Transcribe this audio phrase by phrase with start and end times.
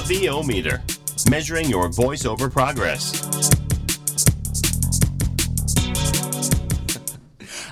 [0.00, 0.82] the VO meter,
[1.28, 3.28] measuring your voiceover progress.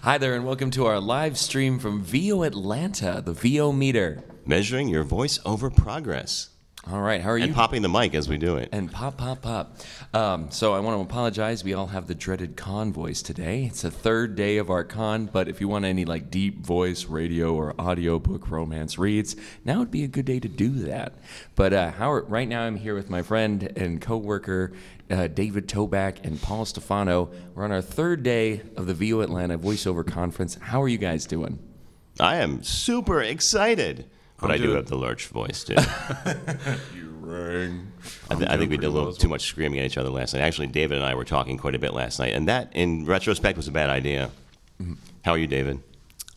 [0.02, 4.22] Hi there, and welcome to our live stream from VO Atlanta, the VO meter.
[4.44, 6.50] Measuring your voiceover progress.
[6.90, 7.44] All right, how are you?
[7.44, 8.70] And popping the mic as we do it.
[8.72, 9.76] And pop, pop, pop.
[10.14, 11.62] Um, so I want to apologize.
[11.62, 13.64] We all have the dreaded con voice today.
[13.64, 17.04] It's the third day of our con, but if you want any like deep voice
[17.04, 21.12] radio or audiobook romance reads, now would be a good day to do that.
[21.56, 24.72] But uh, Howard, right now I'm here with my friend and coworker
[25.10, 27.30] uh, David Toback and Paul Stefano.
[27.54, 30.54] We're on our third day of the VO Atlanta Voiceover Conference.
[30.54, 31.58] How are you guys doing?
[32.18, 34.08] I am super excited.
[34.40, 35.74] But I'm I do have the lurch voice too.
[36.94, 37.92] You rang.
[38.30, 40.32] I, th- I think we did a little too much screaming at each other last
[40.34, 40.40] night.
[40.42, 43.56] Actually, David and I were talking quite a bit last night, and that, in retrospect,
[43.56, 44.30] was a bad idea.
[44.80, 44.94] Mm-hmm.
[45.24, 45.80] How are you, David?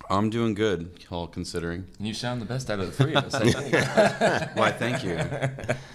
[0.10, 1.86] I'm doing good, all considering.
[1.98, 3.34] You sound the best out of the three of us.
[3.36, 4.52] I think.
[4.58, 5.18] Why, thank you.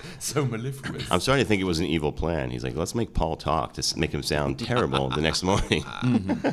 [0.19, 1.11] so mellifluous.
[1.11, 2.51] I'm starting to think it was an evil plan.
[2.51, 5.83] He's like, let's make Paul talk to s- make him sound terrible the next morning.
[5.83, 6.49] Mm-hmm.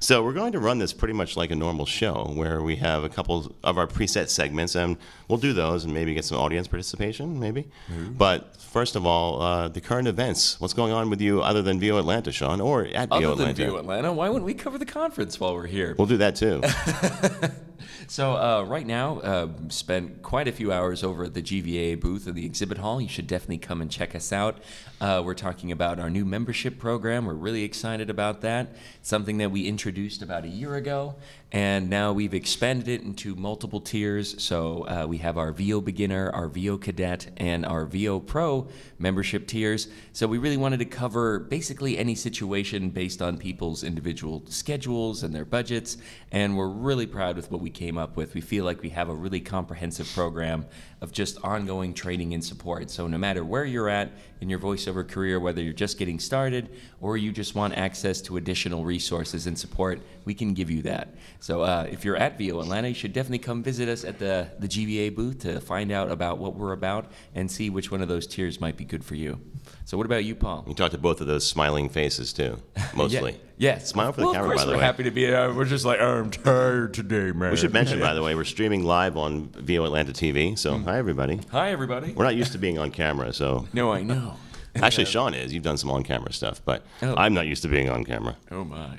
[0.00, 3.04] So we're going to run this pretty much like a normal show, where we have
[3.04, 4.96] a couple of our preset segments, and
[5.28, 7.68] we'll do those and maybe get some audience participation, maybe.
[8.16, 10.60] But first of all, uh, the current events.
[10.60, 13.50] What's going on with you other than VO Atlanta, Sean, or at VO Other than
[13.50, 13.70] Atlanta?
[13.70, 15.94] VO Atlanta, why wouldn't we cover the conference while we're here?
[15.98, 16.62] We'll do that too.
[18.06, 22.26] So uh, right now, uh, spent quite a few hours over at the GVA booth
[22.26, 23.00] in the exhibit hall.
[23.00, 24.58] You should definitely come and check us out.
[25.00, 27.26] Uh, we're talking about our new membership program.
[27.26, 28.74] We're really excited about that.
[29.02, 31.14] Something that we introduced about a year ago,
[31.52, 34.42] and now we've expanded it into multiple tiers.
[34.42, 39.46] So uh, we have our VO Beginner, our VO Cadet, and our VO Pro membership
[39.46, 39.88] tiers.
[40.12, 45.34] So we really wanted to cover basically any situation based on people's individual schedules and
[45.34, 45.96] their budgets.
[46.32, 48.34] And we're really proud with what we came up with.
[48.34, 50.66] We feel like we have a really comprehensive program
[51.00, 52.90] of just ongoing training and support.
[52.90, 54.10] So no matter where you're at
[54.40, 56.70] in your voiceover career, whether you're just getting started
[57.00, 61.14] or you just want access to additional resources and support, we can give you that.
[61.40, 64.50] So uh, if you're at VO Atlanta, you should definitely come visit us at the,
[64.58, 68.08] the GVA booth to find out about what we're about and see which one of
[68.08, 69.40] those tiers might be good for you.
[69.88, 70.66] So what about you, Paul?
[70.68, 72.60] you talked to both of those smiling faces too,
[72.94, 73.32] mostly.
[73.32, 73.38] Yeah.
[73.72, 73.88] Yes.
[73.88, 74.84] Smile for the well, camera, of course by the we're way.
[74.84, 75.34] happy to be.
[75.34, 77.52] Uh, we're just like I'm tired today, man.
[77.52, 80.58] We should mention, by the way, we're streaming live on VO Atlanta TV.
[80.58, 81.40] So, hi, everybody.
[81.52, 82.12] Hi, everybody.
[82.12, 84.34] We're not used to being on camera, so No, I know.
[84.76, 85.54] actually, Sean is.
[85.54, 87.14] You've done some on camera stuff, but Oh.
[87.16, 88.36] I'm not used to being on camera.
[88.50, 88.98] Oh my.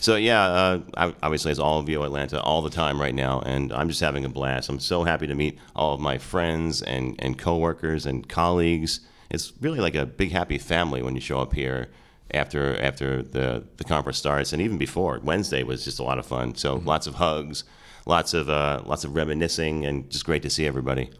[0.00, 3.88] So, yeah, uh, obviously, it's all VO Atlanta all the time right now, and I'm
[3.88, 4.70] just having a blast.
[4.70, 9.02] I'm so happy to meet all of my friends and, and coworkers and colleagues.
[9.30, 11.88] It's really like a big, happy family when you show up here
[12.32, 15.20] after after the, the conference starts, and even before.
[15.22, 16.54] Wednesday was just a lot of fun.
[16.54, 16.88] So, mm-hmm.
[16.88, 17.64] lots of hugs.
[18.10, 21.10] Lots of uh, lots of reminiscing and just great to see everybody.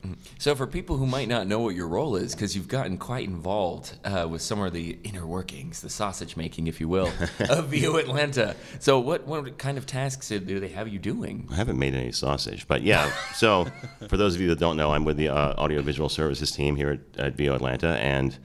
[0.40, 3.28] So, for people who might not know what your role is, because you've gotten quite
[3.28, 7.12] involved uh, with some of the inner workings, the sausage making, if you will,
[7.48, 8.56] of VO Atlanta.
[8.80, 11.46] So, what, what kind of tasks do they have you doing?
[11.52, 13.12] I haven't made any sausage, but yeah.
[13.34, 13.68] So,
[14.08, 16.90] for those of you that don't know, I'm with the uh, audiovisual services team here
[16.90, 18.36] at, at VO Atlanta, and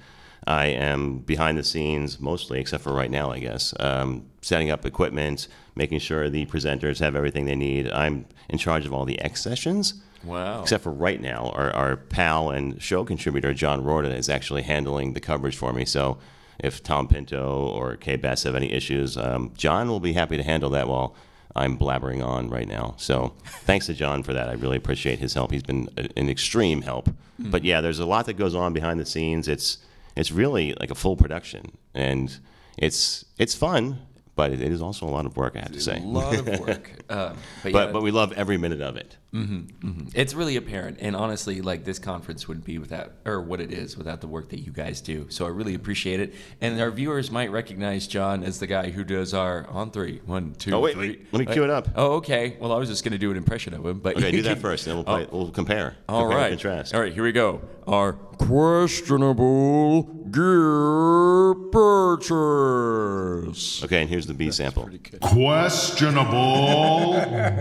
[0.47, 4.85] I am behind the scenes mostly, except for right now, I guess, um, setting up
[4.85, 7.89] equipment, making sure the presenters have everything they need.
[7.91, 9.95] I'm in charge of all the X sessions.
[10.23, 10.61] Wow.
[10.61, 15.13] Except for right now, our, our pal and show contributor, John Rorda, is actually handling
[15.13, 15.85] the coverage for me.
[15.85, 16.17] So
[16.59, 20.43] if Tom Pinto or Kay Bess have any issues, um, John will be happy to
[20.43, 21.15] handle that while
[21.55, 22.95] I'm blabbering on right now.
[22.97, 23.33] So
[23.65, 24.49] thanks to John for that.
[24.49, 25.51] I really appreciate his help.
[25.51, 27.09] He's been a- an extreme help.
[27.37, 29.47] But yeah, there's a lot that goes on behind the scenes.
[29.47, 29.77] It's
[30.15, 32.37] it's really like a full production, and
[32.77, 33.99] it's it's fun,
[34.35, 35.55] but it is also a lot of work.
[35.55, 35.97] I have to say.
[35.97, 36.91] A lot of work.
[37.09, 39.17] Um, but, But but we love every minute of it.
[39.35, 40.07] Mm-hmm, mm-hmm.
[40.13, 43.97] It's really apparent, and honestly, like this conference wouldn't be without, or what it is,
[43.97, 45.25] without the work that you guys do.
[45.29, 46.33] So I really appreciate it.
[46.61, 50.53] And our viewers might recognize John as the guy who does our on three, one,
[50.53, 51.09] two, Oh, wait, three.
[51.09, 51.33] wait.
[51.33, 51.89] Let me cue it up.
[51.95, 52.55] Oh, okay.
[52.61, 54.59] Well, I was just going to do an impression of him, but Okay, do that
[54.59, 55.17] first, then we'll oh.
[55.17, 55.27] play.
[55.29, 55.97] We'll compare.
[56.07, 56.51] All compare right.
[56.53, 56.95] And contrast.
[56.95, 57.59] All right, here we go.
[57.87, 63.83] Our questionable gear purchase.
[63.83, 64.89] Okay, and here's the B sample.
[65.21, 67.13] Questionable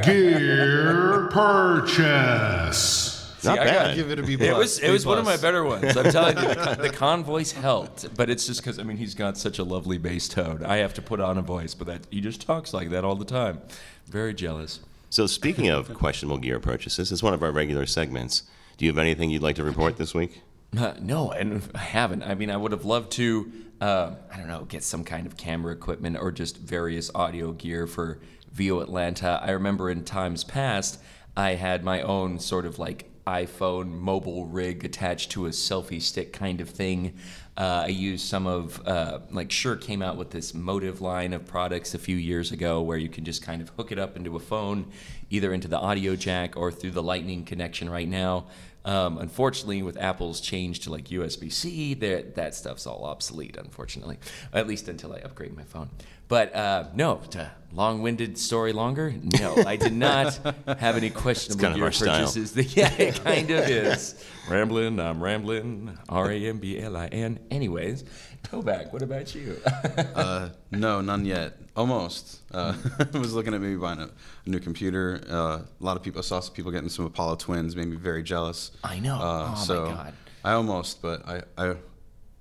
[0.02, 1.63] gear purchase.
[3.44, 3.96] Not I got- bad.
[3.96, 5.42] Give it a B It was it B was one of my plus.
[5.42, 5.96] better ones.
[5.96, 8.96] I'm telling you, the, con- the con voice helped, but it's just because I mean
[8.96, 10.64] he's got such a lovely bass tone.
[10.64, 13.16] I have to put on a voice, but that he just talks like that all
[13.16, 13.60] the time.
[14.06, 14.80] Very jealous.
[15.10, 18.44] So speaking of questionable gear purchases, it's one of our regular segments.
[18.78, 20.40] Do you have anything you'd like to report this week?
[20.76, 22.22] Uh, no, and I haven't.
[22.22, 23.52] I mean, I would have loved to.
[23.80, 27.86] Uh, I don't know, get some kind of camera equipment or just various audio gear
[27.86, 28.20] for
[28.52, 29.38] VO Atlanta.
[29.42, 30.98] I remember in times past,
[31.36, 36.32] I had my own sort of like iPhone mobile rig attached to a selfie stick
[36.32, 37.14] kind of thing.
[37.56, 41.46] Uh, I use some of uh, like Shure came out with this MOTIV line of
[41.46, 44.36] products a few years ago where you can just kind of hook it up into
[44.36, 44.86] a phone,
[45.30, 48.46] either into the audio jack or through the Lightning connection right now.
[48.84, 53.56] Um, unfortunately, with Apple's change to like USB C, that that stuff's all obsolete.
[53.56, 54.18] Unfortunately,
[54.52, 55.90] at least until I upgrade my phone.
[56.28, 59.14] But uh, no, to long-winded story longer.
[59.38, 60.34] No, I did not
[60.78, 62.26] have any questionable kind of gear our style.
[62.26, 62.76] purchases.
[62.76, 64.24] yeah, it kind of is.
[64.48, 65.98] rambling, I'm rambling.
[66.08, 67.40] R A M B L I N.
[67.50, 68.04] Anyways,
[68.44, 69.56] Toback, what about you?
[70.14, 71.56] Uh, no, none yet.
[71.76, 72.40] Almost.
[72.52, 72.74] Uh,
[73.12, 75.20] I was looking at maybe buying a, a new computer.
[75.28, 77.96] Uh, a lot of people, I saw some people getting some Apollo twins, made me
[77.96, 78.70] very jealous.
[78.84, 79.16] I know.
[79.16, 80.14] Uh, Oh, my so God.
[80.44, 81.74] I almost, but I, I,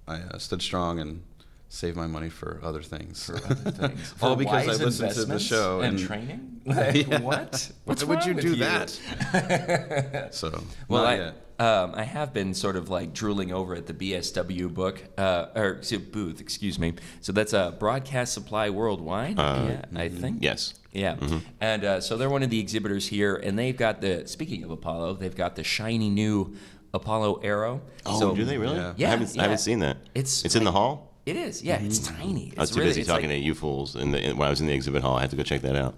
[0.07, 1.23] I uh, stood strong and
[1.69, 3.25] saved my money for other things.
[3.25, 4.13] For other things.
[4.21, 6.61] All because I listened to the show and, and- training.
[6.65, 7.19] Like, Yeah.
[7.21, 7.71] What?
[7.85, 10.29] What's Why would you do with that?
[10.31, 11.33] so Well, I, yet.
[11.63, 15.67] Um, I have been sort of like drooling over at the BSW book, uh, or
[15.79, 16.93] excuse- booth, excuse me.
[17.21, 20.37] So that's a Broadcast Supply Worldwide, yeah, I think.
[20.41, 20.73] Yes.
[20.91, 21.15] Yeah,
[21.59, 24.27] and uh, so they're one of the exhibitors here, and they've got the.
[24.27, 26.55] Speaking of Apollo, they've got the shiny new
[26.93, 27.81] Apollo Arrow.
[28.05, 28.75] Oh, so, do they really?
[28.75, 28.93] Yeah.
[28.95, 29.41] Yeah, I haven't, yeah.
[29.41, 29.97] I haven't seen that.
[30.13, 31.12] It's it's in the hall.
[31.25, 31.79] It is, yeah.
[31.81, 32.47] It's tiny.
[32.47, 34.49] It's I was too really, busy talking like, to you fools in the, when I
[34.49, 35.15] was in the exhibit hall.
[35.15, 35.95] I had to go check that out.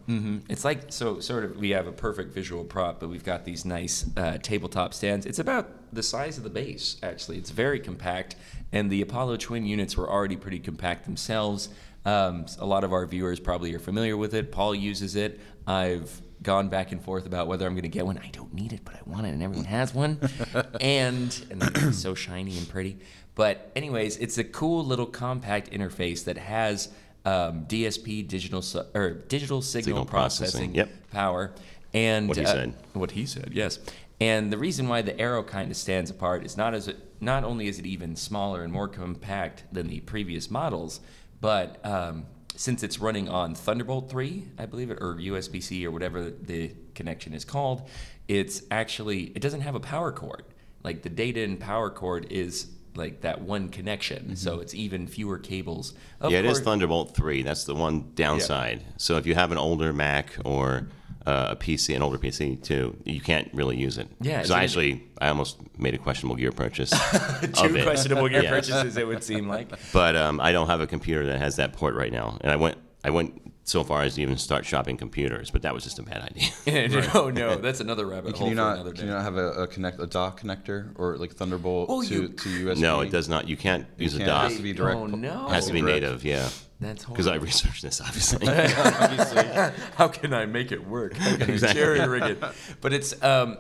[0.50, 3.66] It's like so sort of we have a perfect visual prop, but we've got these
[3.66, 5.26] nice uh, tabletop stands.
[5.26, 7.38] It's about the size of the base actually.
[7.38, 8.36] It's very compact,
[8.72, 11.70] and the Apollo twin units were already pretty compact themselves.
[12.06, 14.52] Um, a lot of our viewers probably are familiar with it.
[14.52, 15.40] Paul uses it.
[15.66, 18.20] I've gone back and forth about whether I'm going to get one.
[18.20, 20.20] I don't need it, but I want it, and everyone has one.
[20.80, 23.00] and and it's so shiny and pretty.
[23.36, 26.90] But anyways, it's a cool little compact interface that has
[27.26, 31.12] um, DSP digital si- or digital signal, Signal processing, processing, yep.
[31.12, 31.52] power.
[31.94, 32.74] And What he uh, said.
[32.94, 33.80] What he said, yes.
[34.22, 37.44] And the reason why the Arrow kind of stands apart is not as it, not
[37.44, 41.02] only is it even smaller and more compact than the previous models,
[41.42, 46.30] but um, since it's running on Thunderbolt 3, I believe it, or USB-C or whatever
[46.30, 47.90] the connection is called,
[48.28, 50.46] it's actually it doesn't have a power cord.
[50.84, 55.38] Like the data and power cord is like that one connection, so it's even fewer
[55.38, 55.92] cables.
[56.20, 56.32] Of Mm-hmm.
[56.34, 57.42] yeah, it is course- Thunderbolt 3.
[57.44, 58.84] That's the one downside.
[58.98, 60.88] So if you have an older Mac or
[61.26, 64.08] uh, a PC, an older PC too, you can't really use it.
[64.22, 66.92] Yeah, So I actually, I almost made a questionable gear purchase.
[67.54, 68.50] Two questionable gear Yeah.
[68.52, 69.70] purchases, it would seem like.
[69.94, 72.38] But um, I don't have a computer that has that port right now.
[72.42, 75.74] And I went, I went so far as to even start shopping computers, but that
[75.74, 76.88] was just a bad idea.
[77.14, 79.38] no, no, that's another rabbit Can hole you for not another can you not have
[79.38, 82.78] a, a connect a dock connector or like Thunderbolt Oh, to, you- to USB?
[82.80, 83.50] no, it does not.
[83.50, 84.28] You can't use a can't.
[84.30, 84.46] dock.
[84.46, 84.98] It has to be direct.
[85.00, 85.48] Oh, no.
[85.48, 86.04] It has to be direct.
[86.04, 86.48] native, yeah.
[86.80, 88.46] That's Because I researched this, obviously.
[89.96, 91.14] How can I make it work?
[91.16, 91.82] How can I Exactly.
[91.82, 92.44] cherry rig it?
[92.82, 93.58] But it's um,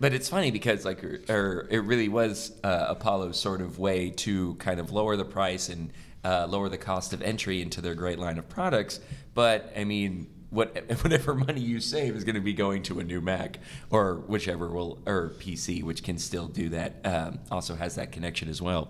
[0.00, 4.10] but it's funny because like or, or it really was uh, Apollo's sort of way
[4.10, 5.90] to kind of lower the price and
[6.24, 9.00] uh, lower the cost of entry into their great line of products.
[9.34, 10.28] But I mean.
[10.50, 13.58] What, whatever money you save is going to be going to a new Mac
[13.90, 17.04] or whichever will or PC, which can still do that.
[17.04, 18.88] Um, also has that connection as well.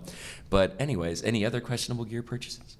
[0.51, 2.77] But anyways, any other questionable gear purchases?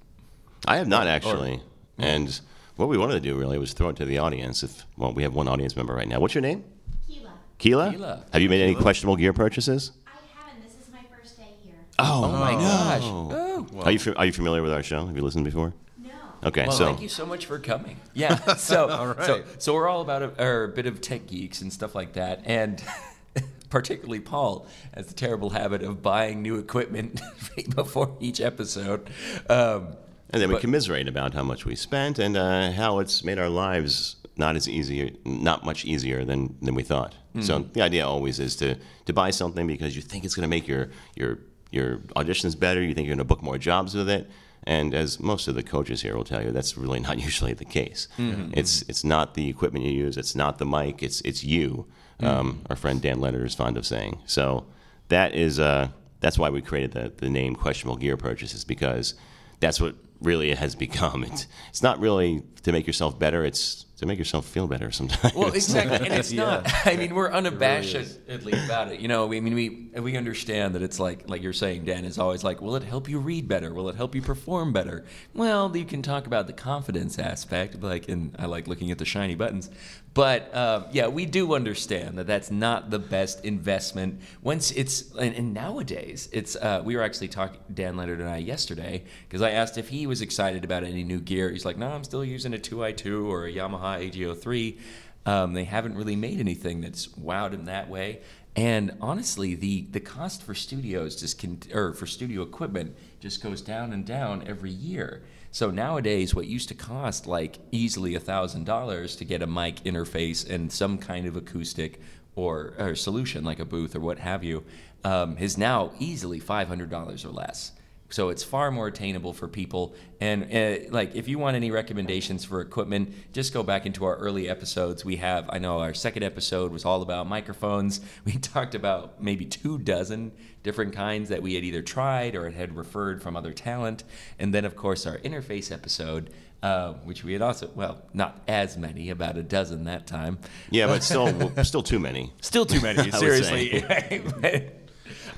[0.68, 1.62] I have not actually.
[1.98, 2.40] And
[2.76, 4.64] what we wanted to do really was throw it to the audience.
[4.64, 6.20] If well, we have one audience member right now.
[6.20, 6.64] What's your name?
[7.08, 7.34] Keela.
[7.58, 7.92] Keela.
[7.92, 8.26] Keela.
[8.34, 9.92] Have you made any questionable gear purchases?
[10.06, 10.64] I haven't.
[10.64, 11.76] This is my first day here.
[12.00, 13.02] Oh, my gosh!
[13.02, 13.45] no.
[13.76, 13.82] Oh.
[13.82, 15.06] Are you are you familiar with our show?
[15.06, 15.74] Have you listened before?
[16.02, 16.10] No.
[16.46, 17.98] Okay, Well, so thank you so much for coming.
[18.14, 18.38] Yeah.
[18.58, 21.94] So, so, so we're all about a, or a bit of tech geeks and stuff
[21.96, 22.82] like that, and
[23.70, 27.22] particularly Paul has the terrible habit of buying new equipment
[27.76, 29.10] before each episode.
[29.50, 29.96] Um,
[30.30, 33.50] and then we commiserate about how much we spent and uh, how it's made our
[33.50, 37.16] lives not as easy, not much easier than, than we thought.
[37.42, 37.72] So Mm-hmm.
[37.74, 40.68] the idea always is to, to buy something because you think it's going to make
[40.70, 41.40] your your
[41.72, 42.82] your auditions better.
[42.82, 44.30] You think you're going to book more jobs with it.
[44.64, 47.66] And as most of the coaches here will tell you, that's really not usually the
[47.66, 48.08] case.
[48.18, 48.52] Mm-hmm.
[48.54, 50.18] It's it's not the equipment you use.
[50.18, 51.04] It's not the mic.
[51.04, 51.86] It's it's you.
[52.20, 52.26] Mm-hmm.
[52.26, 54.20] Um, our friend Dan Leonard is fond of saying.
[54.26, 54.66] So
[55.10, 59.16] that is uh, that's why we created the, the name questionable gear purchases because
[59.60, 61.24] that's what really it has become.
[61.24, 63.46] It's it's not really to make yourself better.
[63.46, 65.34] It's to make yourself feel better sometimes.
[65.34, 66.70] Well, exactly, and it's not.
[66.86, 69.00] I mean, we're unabashedly about it.
[69.00, 72.20] You know, I mean, we we understand that it's like like you're saying, Dan is
[72.20, 73.74] always like, will it help you read better?
[73.74, 75.06] Will it help you perform better?
[75.34, 79.06] Well, you can talk about the confidence aspect, like, and I like looking at the
[79.06, 79.70] shiny buttons.
[80.16, 84.22] But um, yeah, we do understand that that's not the best investment.
[84.42, 88.38] Once it's and, and nowadays, it's uh, we were actually talking Dan Leonard and I
[88.38, 91.52] yesterday because I asked if he was excited about any new gear.
[91.52, 94.80] He's like, no, I'm still using a 2i2 or a Yamaha AG03.
[95.26, 98.22] Um, they haven't really made anything that's wowed him that way.
[98.56, 103.62] And honestly, the, the cost for studios just can, or for studio equipment just goes
[103.62, 105.24] down and down every year.
[105.56, 109.78] So nowadays, what used to cost like easily a thousand dollars to get a mic
[109.86, 112.02] interface and some kind of acoustic
[112.36, 114.66] or, or solution like a booth or what have you,
[115.06, 117.72] um, is now easily five hundred dollars or less.
[118.16, 119.94] So it's far more attainable for people.
[120.22, 124.16] And uh, like, if you want any recommendations for equipment, just go back into our
[124.16, 125.04] early episodes.
[125.04, 128.00] We have, I know, our second episode was all about microphones.
[128.24, 130.32] We talked about maybe two dozen
[130.64, 134.06] different kinds that we had either tried or had referred from other talent.
[134.40, 136.30] And then, of course, our interface episode.
[136.64, 140.40] Uh, which we had also, well, not as many, about a dozen that time.
[140.72, 142.34] Yeah, but still, still too many.
[142.42, 143.84] Still too many, seriously.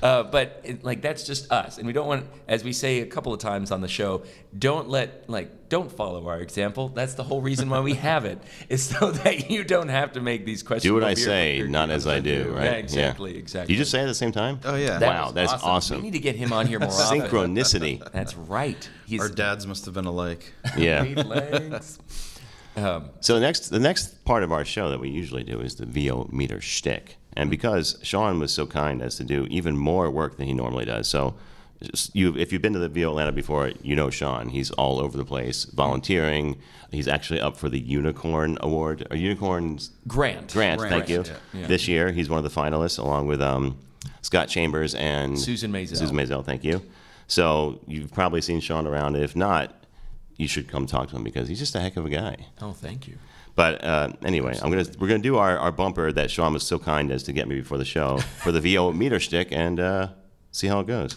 [0.02, 3.06] Uh, but it, like that's just us, and we don't want, as we say a
[3.06, 4.22] couple of times on the show,
[4.56, 6.88] don't let like don't follow our example.
[6.88, 8.38] That's the whole reason why we have it,
[8.68, 10.90] is so that you don't have to make these questions.
[10.90, 12.64] Do what I say, not as I do, right?
[12.64, 13.74] Yeah, exactly, exactly.
[13.74, 14.60] You just say it at the same time?
[14.64, 14.98] Oh, yeah.
[14.98, 15.98] That wow, that's awesome.
[15.98, 17.20] We need to get him on here more often.
[17.20, 18.12] Synchronicity.
[18.12, 18.88] That's right.
[19.06, 20.52] He's Our dads must have been alike.
[20.76, 21.80] Yeah.
[22.84, 25.76] Um, So the next, the next part of our show that we usually do is
[25.76, 27.16] the VO meter shtick.
[27.34, 30.84] And because Sean was so kind as to do even more work than he normally
[30.84, 31.34] does, so
[32.12, 34.48] you, if you've been to the VO Atlanta before, you know Sean.
[34.48, 36.56] He's all over the place, volunteering.
[36.90, 40.52] He's actually up for the Unicorn Award, or Unicorns Grant.
[40.52, 40.78] Grant.
[40.80, 41.22] Grant, Thank you.
[41.54, 41.60] yeah.
[41.60, 41.66] Yeah.
[41.68, 43.78] This year, he's one of the finalists, along with um,
[44.22, 45.96] Scott Chambers and Susan Maisel.
[45.96, 46.44] Susan Maisel.
[46.44, 46.82] Thank you.
[47.28, 49.14] So you've probably seen Sean around.
[49.16, 49.77] If not,
[50.38, 52.36] you should come talk to him because he's just a heck of a guy.
[52.62, 53.18] Oh, thank you.
[53.56, 56.78] But uh, anyway, I'm gonna we're gonna do our, our bumper that Sean was so
[56.78, 60.08] kind as to get me before the show for the VO meter stick and uh,
[60.52, 61.16] see how it goes.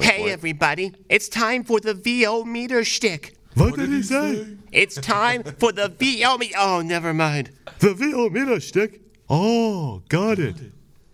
[0.00, 3.34] Hey everybody, it's time for the VO meter shtick.
[3.54, 4.48] What did he say?
[4.70, 6.54] It's time for the VO meter.
[6.58, 7.50] Oh, never mind.
[7.78, 9.00] The VO meter stick?
[9.30, 10.56] Oh, got it.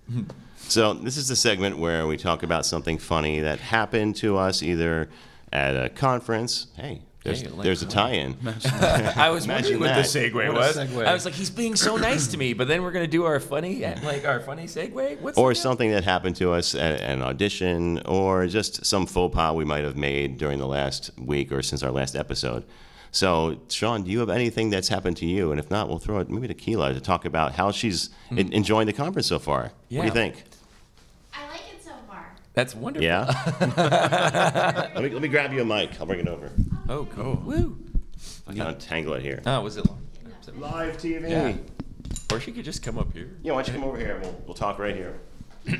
[0.68, 4.62] So this is the segment where we talk about something funny that happened to us
[4.62, 5.08] either
[5.52, 6.66] at a conference.
[6.76, 8.36] Hey, there's, Hey, like- there's a tie-in.
[9.16, 10.04] I was wondering what that.
[10.04, 10.76] the segue What was.
[10.76, 11.06] segue.
[11.06, 13.40] I was like, he's being so nice to me, but then we're gonna do our
[13.40, 15.20] funny, like our funny segue.
[15.20, 19.06] What's or the- something that happened to us at, at an audition, or just some
[19.06, 22.64] faux pas we might have made during the last week or since our last episode.
[23.10, 25.50] So, Sean, do you have anything that's happened to you?
[25.50, 28.38] And if not, we'll throw it maybe to Keela to talk about how she's hmm.
[28.38, 29.72] en- enjoying the conference so far.
[29.88, 30.44] What do you think?
[31.32, 32.34] I like it so far.
[32.58, 33.04] That's wonderful.
[33.04, 33.26] Yeah.
[34.96, 35.92] let me let me grab you a mic.
[36.00, 36.50] I'll bring it over.
[36.88, 37.36] Oh, cool.
[37.44, 37.78] Woo.
[38.48, 39.40] I can untangle it here.
[39.46, 40.04] Oh, was it long?
[40.56, 41.30] Live TV.
[41.30, 41.52] Yeah.
[42.32, 43.30] Or she could just come up here.
[43.44, 44.18] Yeah, why don't you come over here?
[44.20, 45.20] We'll, we'll talk right here.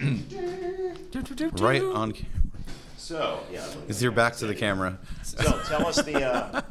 [1.59, 2.13] Right on.
[2.13, 2.29] camera.
[2.97, 3.67] So, yeah.
[3.89, 5.01] Is your back to the camera?
[5.25, 6.63] So, tell us the uh,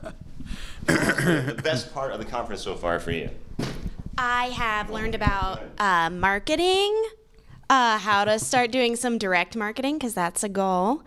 [0.85, 3.29] the best part of the conference so far for you.
[4.17, 6.95] I have learned about uh, marketing,
[7.69, 11.03] uh, how to start doing some direct marketing, because that's a goal.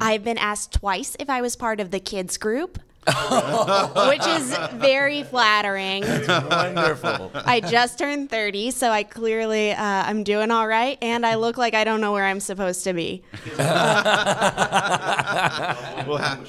[0.00, 2.78] I've been asked twice if I was part of the kids group.
[3.08, 6.02] which is very flattering.
[6.28, 7.30] Wonderful.
[7.34, 11.56] I just turned 30, so I clearly uh, I'm doing all right, and I look
[11.56, 13.22] like I don't know where I'm supposed to be.
[13.40, 13.56] which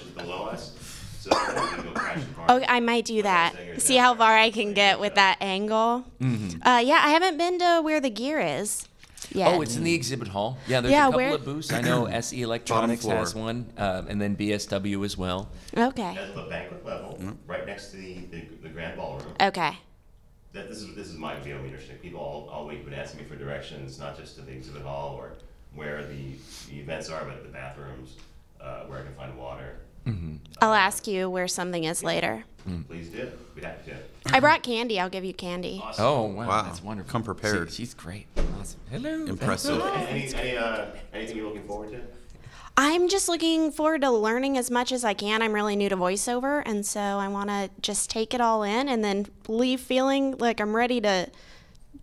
[0.02, 0.76] is below us.
[1.20, 1.36] So we
[1.70, 2.24] can go crash.
[2.50, 3.54] Oh, I might do that.
[3.78, 6.04] See how far I can get with that angle.
[6.22, 8.86] Uh, yeah, I haven't been to where the gear is.
[9.32, 9.54] Yet.
[9.54, 10.58] Oh, it's in the exhibit hall.
[10.68, 11.72] Yeah, there's Yeah, a couple where- of booths.
[11.72, 15.50] I know SE Electronics has one, uh, and then BSW as well.
[15.78, 16.18] okay.
[16.18, 19.34] At the banquet level, right next to the, the, the grand ballroom.
[19.42, 19.78] Okay.
[20.54, 22.02] That this is this is my geometer leadership.
[22.02, 25.16] People all, all week would ask me for directions, not just to the exhibit hall
[25.16, 25.34] or
[25.76, 26.34] where the,
[26.70, 28.16] the events are, but the bathrooms,
[28.60, 29.76] uh, where I can find water.
[30.60, 32.44] I'll ask you where something is later.
[32.88, 33.32] Please do.
[33.54, 33.94] We'd have to.
[34.34, 35.00] I brought candy.
[35.00, 35.82] I'll give you candy.
[35.84, 36.04] Awesome.
[36.06, 36.48] Oh, wow.
[36.48, 36.62] Wow.
[36.64, 37.12] That's wonderful.
[37.12, 37.70] Come prepared.
[37.70, 38.26] She- she's great.
[38.60, 38.80] Awesome.
[38.92, 39.26] Hello.
[39.26, 39.82] Impressive.
[39.82, 42.02] Any, any, uh, anything you're looking forward to?
[42.76, 45.42] I'm just looking forward to learning as much as I can.
[45.42, 48.90] I'm really new to voiceover, and so I want to just take it all in
[48.90, 51.30] and then leave feeling like I'm ready to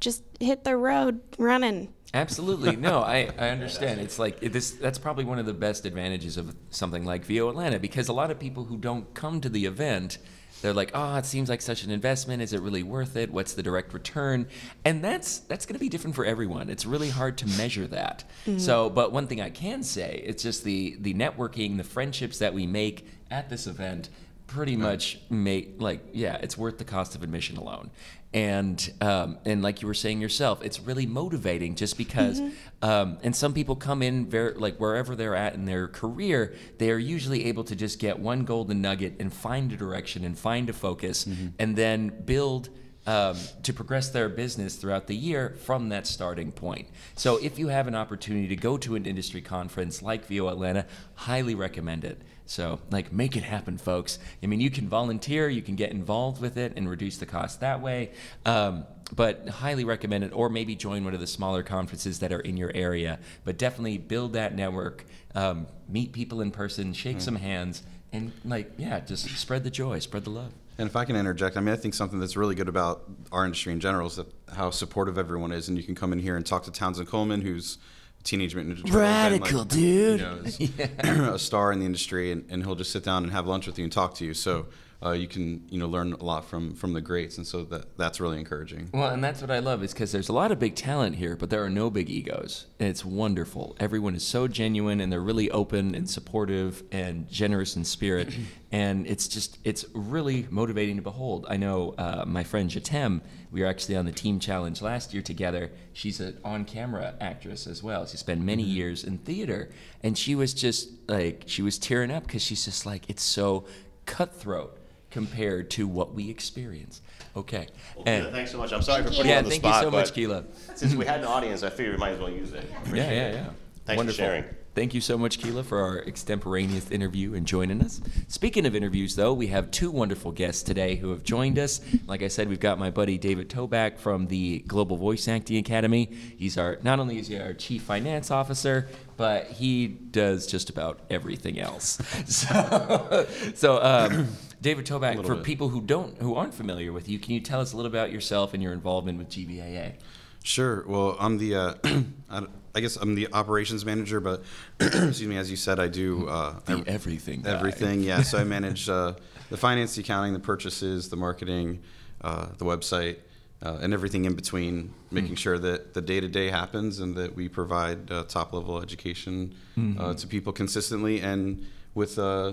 [0.00, 1.92] just hit the road running.
[2.14, 2.76] Absolutely.
[2.76, 4.00] No, I, I understand.
[4.00, 4.72] It's like it, this.
[4.72, 8.30] That's probably one of the best advantages of something like VO Atlanta because a lot
[8.30, 10.18] of people who don't come to the event,
[10.62, 12.42] they're like, "Oh, it seems like such an investment.
[12.42, 13.30] Is it really worth it?
[13.30, 14.46] What's the direct return?"
[14.84, 16.70] And that's that's going to be different for everyone.
[16.70, 18.24] It's really hard to measure that.
[18.46, 18.60] Mm.
[18.60, 22.54] So, but one thing I can say, it's just the the networking, the friendships that
[22.54, 24.08] we make at this event
[24.46, 27.90] pretty much make like yeah, it's worth the cost of admission alone.
[28.32, 32.40] And um, and like you were saying yourself, it's really motivating just because.
[32.82, 36.90] Um, and some people come in very like wherever they're at in their career, they
[36.90, 40.68] are usually able to just get one golden nugget and find a direction and find
[40.68, 41.26] a focus,
[41.58, 42.68] and then build
[43.06, 46.88] um, to progress their business throughout the year from that starting point.
[47.14, 50.86] So if you have an opportunity to go to an industry conference like VO Atlanta,
[51.14, 52.20] highly recommend it.
[52.46, 54.18] So like make it happen, folks.
[54.42, 57.60] I mean, you can volunteer, you can get involved with it and reduce the cost
[57.60, 58.12] that way.
[58.44, 62.40] Um, but highly recommend it, or maybe join one of the smaller conferences that are
[62.40, 63.20] in your area.
[63.44, 68.72] But definitely build that network, um, meet people in person, shake some hands, and like
[68.78, 70.52] yeah, just spread the joy, spread the love.
[70.78, 73.44] And if I can interject, I mean, I think something that's really good about our
[73.44, 76.36] industry in general is that how supportive everyone is, and you can come in here
[76.36, 77.78] and talk to Townsend Coleman, who's
[78.26, 80.20] Teenage Mutant Ninja Turtle, and, Radical, like, dude.
[80.20, 80.60] You know, is
[80.98, 83.78] a star in the industry, and, and he'll just sit down and have lunch with
[83.78, 84.34] you and talk to you.
[84.34, 84.66] So
[85.04, 87.96] uh, you can you know learn a lot from from the greats, and so that
[87.96, 88.88] that's really encouraging.
[88.92, 91.36] Well, and that's what I love is because there's a lot of big talent here,
[91.36, 92.66] but there are no big egos.
[92.78, 93.76] And it's wonderful.
[93.78, 98.34] Everyone is so genuine and they're really open and supportive and generous in spirit.
[98.72, 101.46] and it's just, it's really motivating to behold.
[101.48, 105.22] I know uh, my friend Jatem, we were actually on the team challenge last year
[105.22, 105.70] together.
[105.92, 108.06] She's an on camera actress as well.
[108.06, 109.70] She spent many years in theater.
[110.02, 113.66] And she was just like, she was tearing up because she's just like, it's so
[114.04, 114.78] cutthroat
[115.16, 117.00] compared to what we experience.
[117.34, 117.68] Okay.
[118.04, 118.70] And- thanks so much.
[118.70, 119.32] I'm sorry for putting you.
[119.32, 120.44] you on the thank spot, Thank you so much, but Keela.
[120.74, 122.70] since we had an audience, I figured we might as well use it.
[122.92, 123.50] Yeah, yeah, yeah.
[123.86, 124.44] Thanks for sharing.
[124.74, 128.02] Thank you so much, Keela, for our extemporaneous interview and joining us.
[128.28, 131.80] Speaking of interviews, though, we have two wonderful guests today who have joined us.
[132.06, 136.10] Like I said, we've got my buddy David Toback from the Global Voice Acting Academy.
[136.36, 141.00] He's our not only is he our chief finance officer, but he does just about
[141.08, 141.98] everything else.
[142.26, 144.28] So, so um,
[144.60, 145.44] David Toback, for bit.
[145.44, 148.10] people who don't who aren't familiar with you, can you tell us a little about
[148.10, 149.94] yourself and your involvement with GVAA?
[150.42, 150.84] Sure.
[150.86, 151.74] Well, I'm the, uh,
[152.74, 154.44] I guess I'm the operations manager, but
[154.80, 157.42] excuse me, as you said, I do uh, I- everything.
[157.42, 157.50] guy.
[157.50, 158.02] everything.
[158.02, 158.22] Yeah.
[158.22, 159.14] So I manage uh,
[159.50, 161.82] the finance, the accounting, the purchases, the marketing,
[162.20, 163.16] uh, the website,
[163.60, 167.34] uh, and everything in between, making sure that the day to day happens and that
[167.34, 169.52] we provide uh, top level education
[169.98, 172.52] uh, to people consistently and with, uh,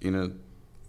[0.00, 0.32] you know,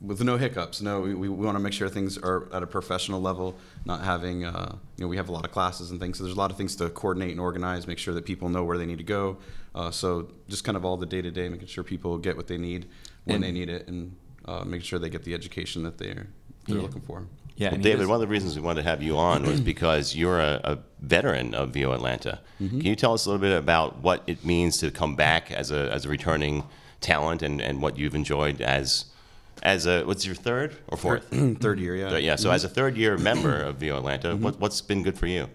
[0.01, 0.81] with no hiccups.
[0.81, 4.45] No, we, we want to make sure things are at a professional level, not having,
[4.45, 6.17] uh, you know, we have a lot of classes and things.
[6.17, 8.63] So there's a lot of things to coordinate and organize, make sure that people know
[8.63, 9.37] where they need to go.
[9.75, 12.47] Uh, so just kind of all the day to day, making sure people get what
[12.47, 12.87] they need
[13.25, 16.27] when And- they need it and uh, making sure they get the education that they're,
[16.65, 16.81] they're Yeah.
[16.81, 17.25] looking for.
[17.57, 19.59] Yeah, Well, David, was- one of the reasons we wanted to have you on was
[19.73, 22.39] because you're a, a veteran of VO Atlanta.
[22.57, 25.71] Can you tell us a little bit about what it means to come back as
[25.71, 26.63] a, as a returning
[27.01, 29.05] talent and, and what you've enjoyed as
[29.63, 31.27] as a what's your third or fourth?
[31.59, 32.09] Third year, yeah.
[32.09, 32.35] Third, yeah.
[32.35, 35.49] So as a third year member of VO Atlanta, what, what's been good for you?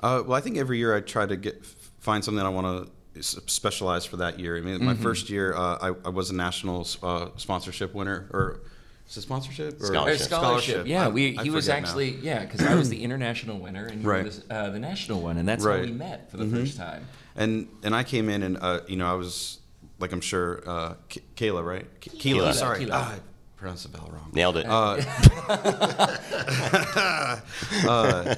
[0.00, 1.64] Uh, well, I think every year I try to get
[2.00, 4.56] find something I want to specialize for that year.
[4.56, 8.60] I mean, my first year uh, I, I was a national uh, sponsorship winner, or
[9.08, 10.20] is it sponsorship or Scholarship.
[10.20, 10.86] Or scholarship.
[10.86, 11.88] Yeah, I- we, I he was forget now.
[11.88, 14.24] actually yeah because I was the international winner and you Right.
[14.24, 17.06] were the, uh, the national one and that's how we met for the first time.
[17.36, 19.60] and and I came in and uh, you know I was
[19.98, 22.54] like I'm sure uh, K- Kayla right K- Keela, Keela.
[22.54, 22.88] sorry.
[22.90, 23.18] Ah, I
[23.56, 24.30] pronounced the vowel wrong.
[24.32, 24.66] Nailed it.
[27.86, 28.34] uh,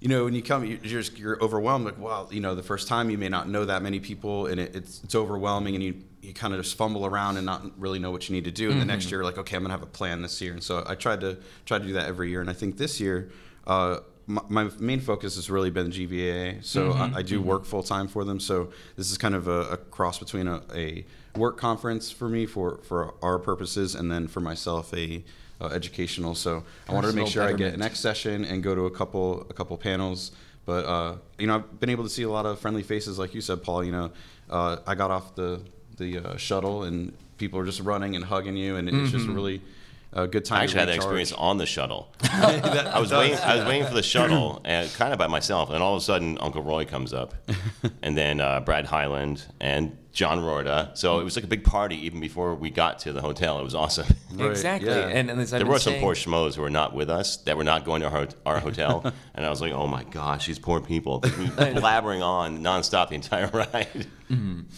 [0.00, 1.84] you know, when you come, you- you're just, you're overwhelmed.
[1.84, 4.60] Like, wow, you know, the first time you may not know that many people, and
[4.60, 7.98] it, it's it's overwhelming, and you you kind of just fumble around and not really
[7.98, 8.70] know what you need to do.
[8.70, 10.82] And the next year, like, okay, I'm gonna have a plan this year, and so
[10.86, 12.40] I tried to try to do that every year.
[12.40, 13.30] And I think this year,
[13.66, 16.64] uh, my, my main focus has really been GVA.
[16.64, 18.40] So I, I do work full time for them.
[18.40, 21.04] So this is kind of a, a cross between a, a
[21.36, 25.22] work conference for me for for our purposes, and then for myself a
[25.60, 26.34] uh, educational.
[26.34, 27.74] So I wanted to make Personal sure I get betterment.
[27.74, 30.32] an next session and go to a couple a couple panels.
[30.66, 33.34] But uh, you know, I've been able to see a lot of friendly faces, like
[33.34, 33.84] you said, Paul.
[33.84, 34.10] You know,
[34.48, 35.60] uh, I got off the
[35.96, 39.60] the uh, shuttle and people are just running and hugging you, and it's just really
[40.14, 40.60] uh, good time.
[40.60, 42.12] I actually had that experience on the shuttle.
[42.22, 43.36] I was waiting.
[43.38, 45.70] I was waiting for the shuttle, and kind of by myself.
[45.70, 47.34] And all of a sudden, Uncle Roy comes up,
[48.02, 50.96] and then uh, Brad Highland and John Rorda.
[50.96, 53.58] So it was like a big party even before we got to the hotel.
[53.58, 54.06] It was awesome.
[54.34, 55.06] Right, Exactly, yeah.
[55.06, 57.62] and, and there been were some poor schmoes who were not with us that were
[57.62, 60.80] not going to our, our hotel, and I was like, "Oh my gosh, these poor
[60.80, 64.06] people!" blabbering on nonstop the entire ride.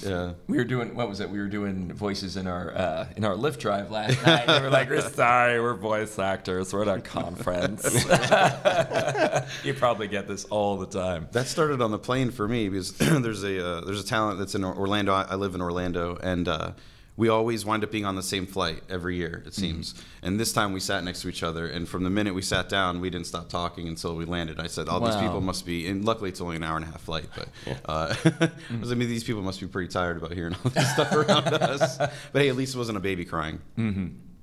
[0.02, 0.32] Yeah.
[0.46, 1.30] We were doing what was it?
[1.30, 4.46] We were doing voices in our uh, in our lift drive last night.
[4.46, 6.74] They were like, "We're sorry, we're voice actors.
[6.74, 8.04] We're at a conference."
[9.64, 11.28] you probably get this all the time.
[11.32, 14.54] That started on the plane for me because there's a uh, there's a talent that's
[14.54, 15.14] in Orlando.
[15.26, 16.72] I, I live in Orlando, and uh,
[17.16, 19.94] we always wind up being on the same flight every year, it seems.
[20.22, 22.68] And this time we sat next to each other, and from the minute we sat
[22.68, 24.60] down, we didn't stop talking until we landed.
[24.60, 26.88] I said, "All these people must be," and luckily it's only an hour and a
[26.88, 27.48] half flight, but
[27.86, 30.90] uh, I was like, mean, these people must be pretty tired about hearing all this
[30.92, 31.96] stuff around us.
[31.96, 33.60] But hey, at least it wasn't a baby crying.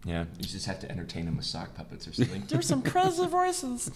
[0.06, 2.44] Yeah, you just have to entertain them with sock puppets or something.
[2.48, 3.90] There's some crazy voices.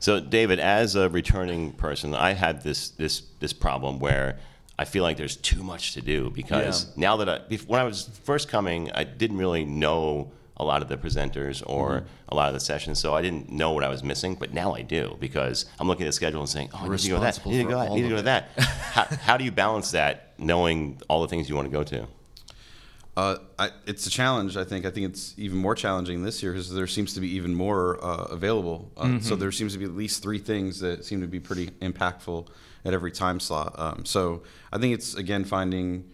[0.00, 4.38] So, David, as a returning person, I had this this this problem where
[4.80, 6.90] I feel like there's too much to do because Yeah.
[6.96, 10.88] now that I, when I was first coming, I didn't really know a lot of
[10.88, 12.06] the presenters or Mm-hmm.
[12.30, 14.36] a lot of the sessions, so I didn't know what I was missing.
[14.36, 16.98] But now I do because I'm looking at the schedule and saying, "Oh, I need
[16.98, 17.40] to go to that.
[17.44, 17.90] I need to go that.
[17.90, 18.48] I need to go to that."
[18.96, 22.06] how, how do you balance that, knowing all the things you want to go to?
[23.16, 24.56] Uh, I, it's a challenge.
[24.56, 24.86] I think.
[24.86, 28.02] I think it's even more challenging this year because there seems to be even more
[28.02, 28.90] uh, available.
[28.96, 31.66] Uh, So there seems to be at least three things that seem to be pretty
[31.82, 32.46] impactful
[32.84, 33.74] at every time slot.
[33.78, 36.08] Um, so I think it's again finding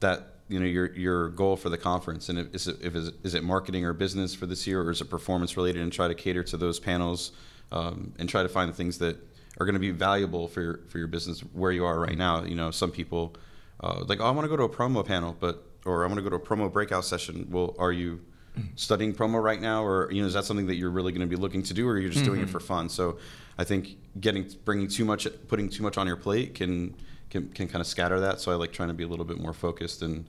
[0.00, 3.34] that you know your your goal for the conference and is it, if is is
[3.34, 6.14] it marketing or business for this year or is it performance related and try to
[6.14, 7.32] cater to those panels
[7.72, 9.16] um, and try to find the things that
[9.58, 12.44] are going to be valuable for your for your business where you are right now.
[12.44, 13.34] You know, some people
[13.80, 16.18] uh, like, oh, I want to go to a promo panel, but or I want
[16.18, 17.48] to go to a promo breakout session.
[17.50, 18.20] Well, are you
[18.74, 21.36] studying promo right now, or you know, is that something that you're really going to
[21.36, 22.88] be looking to do, or you're just doing it for fun?
[22.88, 23.18] So,
[23.58, 26.94] I think getting bringing too much, putting too much on your plate can
[27.30, 28.40] can, can kind of scatter that.
[28.40, 30.26] So I like trying to be a little bit more focused and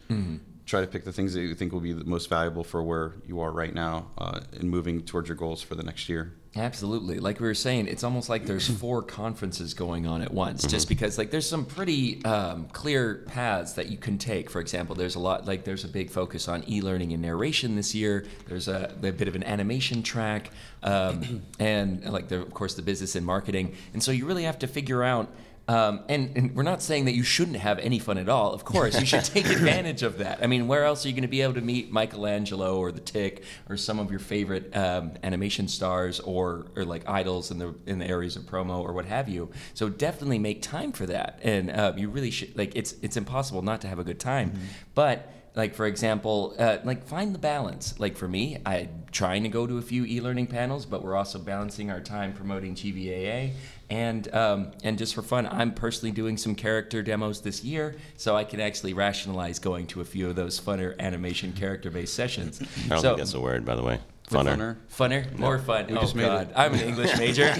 [0.66, 3.14] try to pick the things that you think will be the most valuable for where
[3.26, 6.34] you are right now uh, and moving towards your goals for the next year.
[6.56, 7.20] Absolutely.
[7.20, 10.88] Like we were saying, it's almost like there's four conferences going on at once, just
[10.90, 14.50] because like there's some pretty um, clear paths that you can take.
[14.50, 17.94] For example, there's a lot like there's a big focus on e-learning and narration this
[17.94, 18.26] year.
[18.48, 20.52] There's a, a bit of an animation track,
[20.84, 23.76] um, and like the, of course the business and marketing.
[23.94, 25.30] And so you really have to figure out.
[25.70, 28.54] Um, and, and we're not saying that you shouldn't have any fun at all.
[28.54, 30.40] Of course, you should take advantage of that.
[30.42, 33.02] I mean, where else are you going to be able to meet Michelangelo or the
[33.02, 37.76] Tick or some of your favorite um, animation stars or, or like idols in the
[37.86, 39.50] in the areas of promo or what have you?
[39.74, 41.40] So definitely make time for that.
[41.44, 44.54] And uh, you really should like it's it's impossible not to have a good time,
[44.96, 49.50] but like for example uh, like find the balance like for me i'm trying to
[49.50, 53.52] go to a few e-learning panels but we're also balancing our time promoting gvaa
[53.90, 58.36] and um, and just for fun i'm personally doing some character demos this year so
[58.36, 62.62] i can actually rationalize going to a few of those funner animation character based sessions
[62.86, 64.00] I don't so think that's a word, by the way.
[64.30, 64.58] Funner.
[64.58, 65.24] Funner.
[65.26, 66.54] funner more fun oh just made god it.
[66.58, 67.54] i'm an english major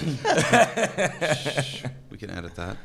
[2.10, 2.76] We can edit that.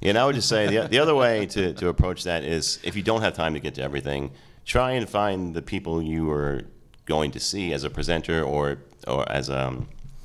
[0.00, 2.78] Yeah, and I would just say the, the other way to, to approach that is
[2.82, 4.32] if you don't have time to get to everything,
[4.64, 6.62] try and find the people you are
[7.04, 9.76] going to see as a presenter or or as a,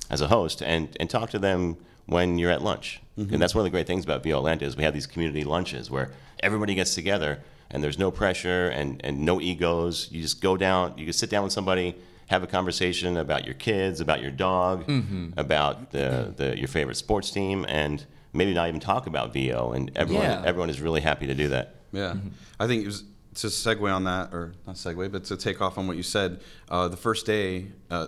[0.09, 3.01] as a host and, and talk to them when you're at lunch.
[3.17, 5.43] And that's one of the great things about VO Atlanta is we have these community
[5.43, 7.39] lunches where everybody gets together
[7.71, 10.07] and there's no pressure and, and no egos.
[10.11, 11.95] You just go down, you can sit down with somebody,
[12.27, 14.83] have a conversation about your kids, about your dog,
[15.35, 19.71] about the, the your favorite sports team, and maybe not even talk about VO.
[19.71, 20.43] And everyone Yeah.
[20.45, 21.75] everyone is really happy to do that.
[21.91, 22.15] Yeah,
[22.59, 23.03] I think it was
[23.35, 26.39] to segue on that, or not segue, but to take off on what you said.
[26.69, 28.07] Uh, the first day, uh,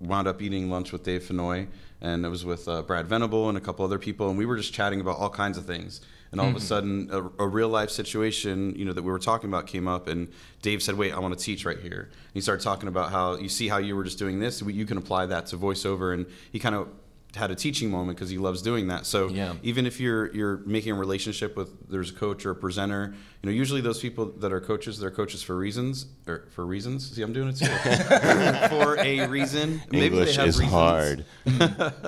[0.00, 1.68] wound up eating lunch with Dave Fenoy,
[2.02, 4.56] and it was with uh, Brad Venable and a couple other people, and we were
[4.56, 6.02] just chatting about all kinds of things.
[6.32, 9.18] And all of a sudden, a, a real life situation, you know, that we were
[9.18, 10.28] talking about came up, and
[10.62, 13.36] Dave said, "Wait, I want to teach right here." And he started talking about how
[13.36, 16.26] you see how you were just doing this, you can apply that to voiceover, and
[16.50, 16.88] he kind of
[17.34, 19.06] had a teaching moment because he loves doing that.
[19.06, 19.54] So Yeah.
[19.62, 23.50] even if you're you're making a relationship with there's a coach or a presenter, you
[23.50, 27.10] know, usually those people that are coaches, they're coaches for reasons or for reasons.
[27.14, 27.66] See, I'm doing it too.
[28.68, 29.82] for a reason.
[29.90, 30.72] Maybe English they have is reasons.
[30.72, 31.24] hard.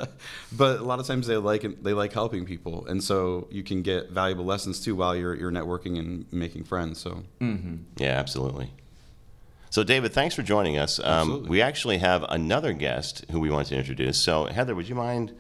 [0.53, 3.63] but a lot of times they like it, they like helping people, and so you
[3.63, 7.01] can get valuable lessons too while you're you're networking and making friends.
[7.01, 7.77] So mm-hmm.
[7.97, 8.71] Yeah, absolutely.
[9.75, 11.01] So, David, thanks for joining us.
[11.01, 14.17] Um, we actually have another guest who we want to introduce.
[14.17, 15.33] So, Heather, would you mind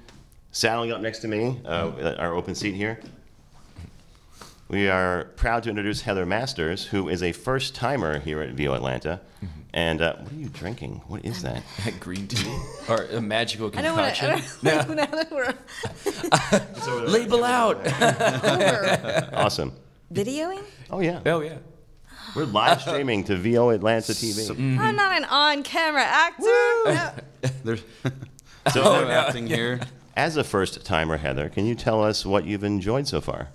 [0.50, 2.98] saddling up next to me, uh, our open seat here?
[4.66, 8.74] We are proud to introduce Heather Masters, who is a first timer here at VO
[8.74, 9.20] Atlanta.
[9.72, 11.02] And uh, what are you drinking?
[11.06, 11.62] What is that?
[12.00, 14.94] green tea or a magical I don't want concoction to.
[14.96, 17.86] Now that we're label out
[19.32, 19.74] Awesome.
[20.12, 21.20] videoing, Oh, yeah.
[21.24, 21.58] oh yeah
[22.34, 24.50] We're live streaming to VO Atlanta TV.
[24.78, 26.42] I'm not an on-camera actor.
[26.42, 27.12] No.
[27.64, 27.82] there's
[28.72, 29.80] So, no acting here.
[30.16, 33.48] as a first timer, Heather, can you tell us what you've enjoyed so far?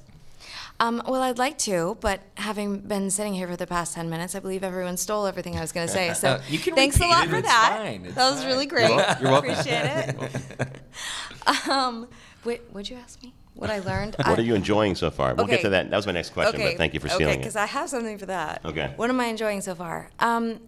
[0.80, 4.34] Um, well, I'd like to, but having been sitting here for the past 10 minutes,
[4.36, 6.14] I believe everyone stole everything I was going to say.
[6.14, 7.76] So Uh, You can thanks a repeat lot it, for it's that.
[7.82, 8.48] fine, it's that was fine.
[8.48, 8.88] really great.
[8.88, 8.98] You're
[9.32, 9.50] welcome.
[9.50, 11.70] Appreciate it.
[11.70, 12.08] um,
[12.46, 13.34] wait, what'd you ask me?
[13.56, 14.16] What I learned.
[14.20, 15.34] What I, are you enjoying so far?
[15.36, 15.90] We'll get to that.
[15.90, 17.56] That was my next question, but thank you for stealing okay, stealing because.
[17.56, 18.62] I have something for that.
[18.64, 18.94] Okay.
[18.96, 20.10] What am I enjoying so far?
[20.20, 20.62] Um,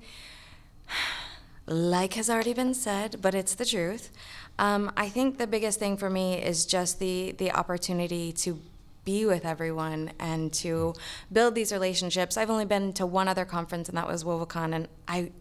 [1.67, 4.11] like has already been said, but it's the truth.
[4.59, 8.59] Um, I think the biggest thing for me is just the the opportunity to
[9.03, 10.93] be with everyone and to
[11.31, 12.37] build these relationships.
[12.37, 15.31] I've only been to one other conference, and that was WoVOCon, and I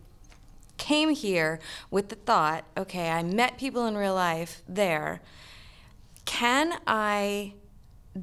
[0.78, 5.20] came here with the thought, okay, I met people in real life there.
[6.40, 7.52] Can I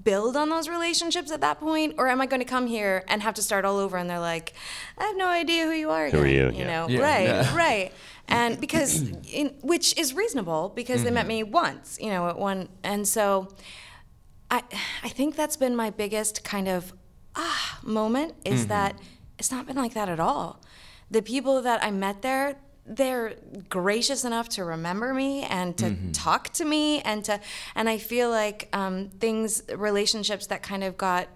[0.03, 3.21] build on those relationships at that point, or am I going to come here and
[3.21, 3.95] have to start all over?
[3.95, 4.53] And they're like,
[4.97, 6.09] I have no idea who you are.
[6.09, 6.59] Who are again," you?
[6.61, 6.65] Yeah.
[6.65, 6.99] know, Yeah.
[6.99, 7.55] right, Yeah.
[7.65, 7.93] right.
[8.27, 12.69] And because, in, which is reasonable because they met me once, you know, at one,
[12.83, 13.49] and so.
[14.49, 14.63] I
[15.03, 16.93] I think that's been my biggest kind of
[17.35, 18.95] ah moment is that
[19.37, 20.61] it's not been like that at all.
[21.11, 22.55] The people that I met there,
[22.87, 23.35] they're
[23.69, 27.39] gracious enough to remember me and to talk to me and to
[27.75, 31.27] and I feel like um, things relationships that kind of got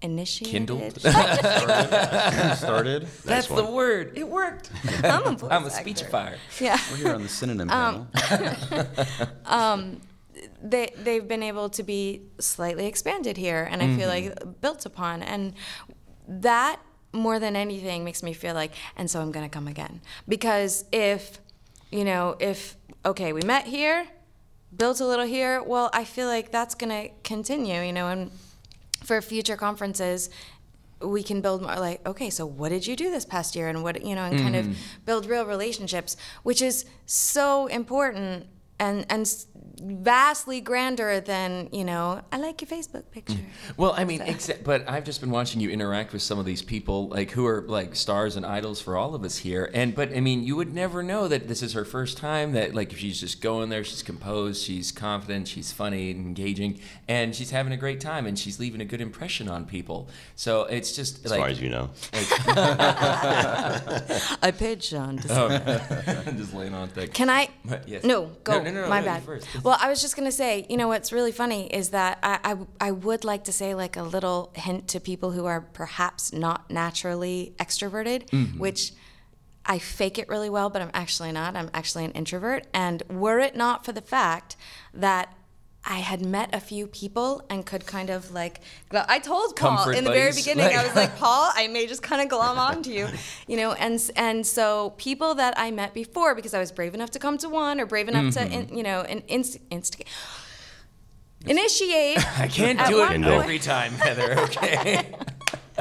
[0.00, 0.52] initiated.
[0.68, 1.00] Kindled?
[2.56, 3.06] Started.
[3.24, 4.12] That's the word.
[4.16, 4.70] It worked.
[5.04, 6.36] I'm a, voice I'm a speechifier.
[6.60, 6.78] Yeah.
[6.90, 8.86] We're here on the synonym Um, panel.
[10.62, 14.38] they they've been able to be slightly expanded here and I feel Mm-hmm.
[14.48, 15.54] like built upon and
[16.28, 16.80] that
[17.12, 20.00] more than anything makes me feel like and so I'm to come again.
[20.28, 21.38] Because if
[21.90, 24.06] you know if okay we met here
[24.74, 28.30] built a little here well I feel like that's to continue you know and
[29.04, 30.30] for future conferences
[31.00, 33.68] we can build more like okay so what did you do this past year?
[33.68, 35.04] And what you know and kind of mm-hmm.
[35.04, 38.46] build real relationships which is so important
[38.78, 39.46] and and
[39.80, 43.44] vastly grander than you know i like your facebook picture mm.
[43.76, 46.60] Well, I mean, exa- but I've just been watching you interact with some of these
[46.62, 49.70] people, like who are like stars and idols for all of us here.
[49.72, 52.52] And but I mean, you would never know that this is her first time.
[52.52, 56.80] That like if she's just going there, she's composed, she's confident, she's funny and engaging,
[57.08, 60.08] and she's having a great time, and she's leaving a good impression on people.
[60.36, 61.90] So it's just As like far as you know.
[64.42, 65.46] i paid sean to oh.
[66.26, 67.14] I'm just laying on thick.
[67.14, 67.48] Can I?
[67.86, 68.04] Yes.
[68.04, 68.58] No, go.
[68.62, 69.22] No, no, no, My no, bad.
[69.22, 69.46] first.
[69.72, 72.88] Well, I was just gonna say, you know, what's really funny is that I, I,
[72.88, 76.70] I would like to say like a little hint to people who are perhaps not
[76.70, 78.58] naturally extroverted, Mm-hmm.
[78.58, 78.92] which
[79.64, 81.56] I fake it really well, but I'm actually not.
[81.56, 82.66] I'm actually an introvert.
[82.74, 84.56] And were it not for the fact
[84.92, 85.34] that
[85.84, 89.76] I had met a few people and could kind of like, gl- I told Paul
[89.76, 90.44] Comfort in the very buddies.
[90.46, 93.08] beginning, I was like, Paul, I may just kind of glom onto you,
[93.48, 97.10] you know, and and so people that I met before because I was brave enough
[97.10, 98.50] to come to one or brave enough Mm-hmm.
[98.52, 100.06] to, in, you know, in, inst- instigate,
[101.46, 102.18] initiate.
[102.38, 104.38] I can't do it every time, Heather.
[104.40, 105.12] Okay.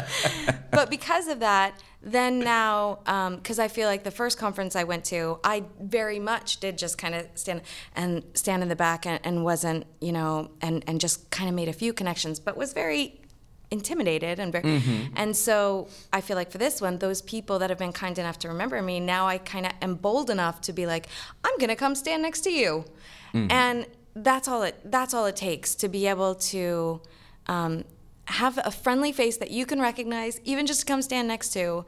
[0.71, 4.83] but because of that, then now, um, because I feel like the first conference I
[4.83, 7.61] went to, I very much did just kind of stand
[7.95, 11.55] and stand in the back and, and wasn't, you know, and and just kind of
[11.55, 13.21] made a few connections, but was very
[13.69, 15.13] intimidated and very, mm-hmm.
[15.15, 18.39] and so I feel like for this one, those people that have been kind enough
[18.39, 21.07] to remember me, now I kind of am bold enough to be like,
[21.43, 22.83] I'm gonna come stand next to you,
[23.33, 23.51] mm-hmm.
[23.51, 23.85] and
[24.15, 27.01] that's all it that's all it takes to be able to.
[27.47, 27.85] Um,
[28.31, 31.85] have a friendly face that you can recognize, even just to come stand next to,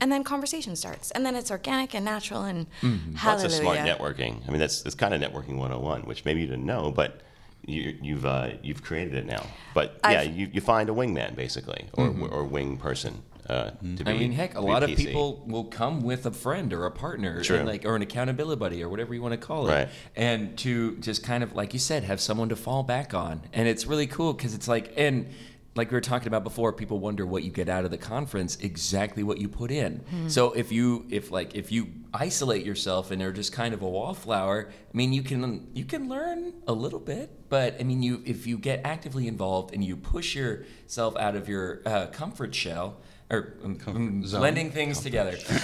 [0.00, 3.46] and then conversation starts, and then it's organic and natural and Lots hallelujah.
[3.46, 4.42] of smart networking.
[4.46, 7.20] I mean, that's that's kind of networking 101, which maybe you didn't know, but
[7.66, 9.44] you, you've uh, you've created it now.
[9.74, 14.04] But yeah, I've- you, you find a wingman basically, or or wing person uh, to
[14.04, 14.10] be.
[14.10, 16.86] I mean, heck, a to be lot of people will come with a friend or
[16.86, 19.72] a partner, and like or an accountability buddy or whatever you want to call it,
[19.72, 19.88] Right.
[20.16, 23.68] and to just kind of like you said, have someone to fall back on, and
[23.68, 25.26] it's really cool because it's like and.
[25.76, 28.56] Like we were talking about before, people wonder what you get out of the conference.
[28.56, 30.02] Exactly what you put in.
[30.28, 33.88] So if you, if like, if you isolate yourself and are just kind of a
[33.88, 38.20] wallflower, I mean, you can you can learn a little bit, but I mean, you
[38.26, 42.96] if you get actively involved and you push yourself out of your uh, comfort shell,
[43.30, 44.40] or um, um, zone.
[44.40, 45.36] blending things together,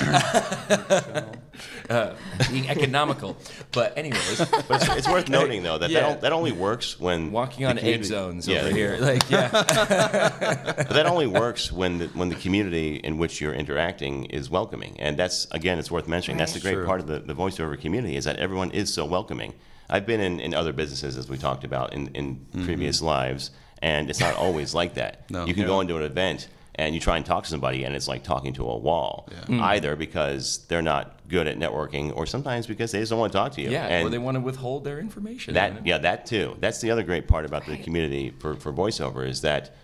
[1.91, 2.15] uh,
[2.51, 3.37] being economical.
[3.73, 6.01] But anyways, But it's, it's worth noting though that Yeah.
[6.11, 8.61] that, that only works when walking on egg zones Yeah.
[8.61, 13.41] over here, like yeah, But that only works when the, when the community in which
[13.41, 16.39] you're interacting is welcoming, and that's again, it's worth mentioning.
[16.39, 16.87] That's the great True.
[16.87, 19.55] part of the, the voiceover community is that everyone is so welcoming.
[19.89, 24.11] I've been in, in other businesses as we talked about in, in previous lives, and
[24.11, 25.31] it's not always like that.
[25.31, 25.45] No.
[25.47, 25.69] you can Yeah.
[25.69, 28.53] go into an event and you try and talk to somebody, and it's like talking
[28.55, 29.29] to a wall.
[29.51, 33.39] Either because they're not good at networking, or sometimes because they just don't want to
[33.39, 33.71] talk to you.
[33.71, 35.55] yeah, and or they want to withhold their information.
[35.55, 36.57] that yeah, that too.
[36.61, 39.75] That's the other great part about the community for, for voiceover is that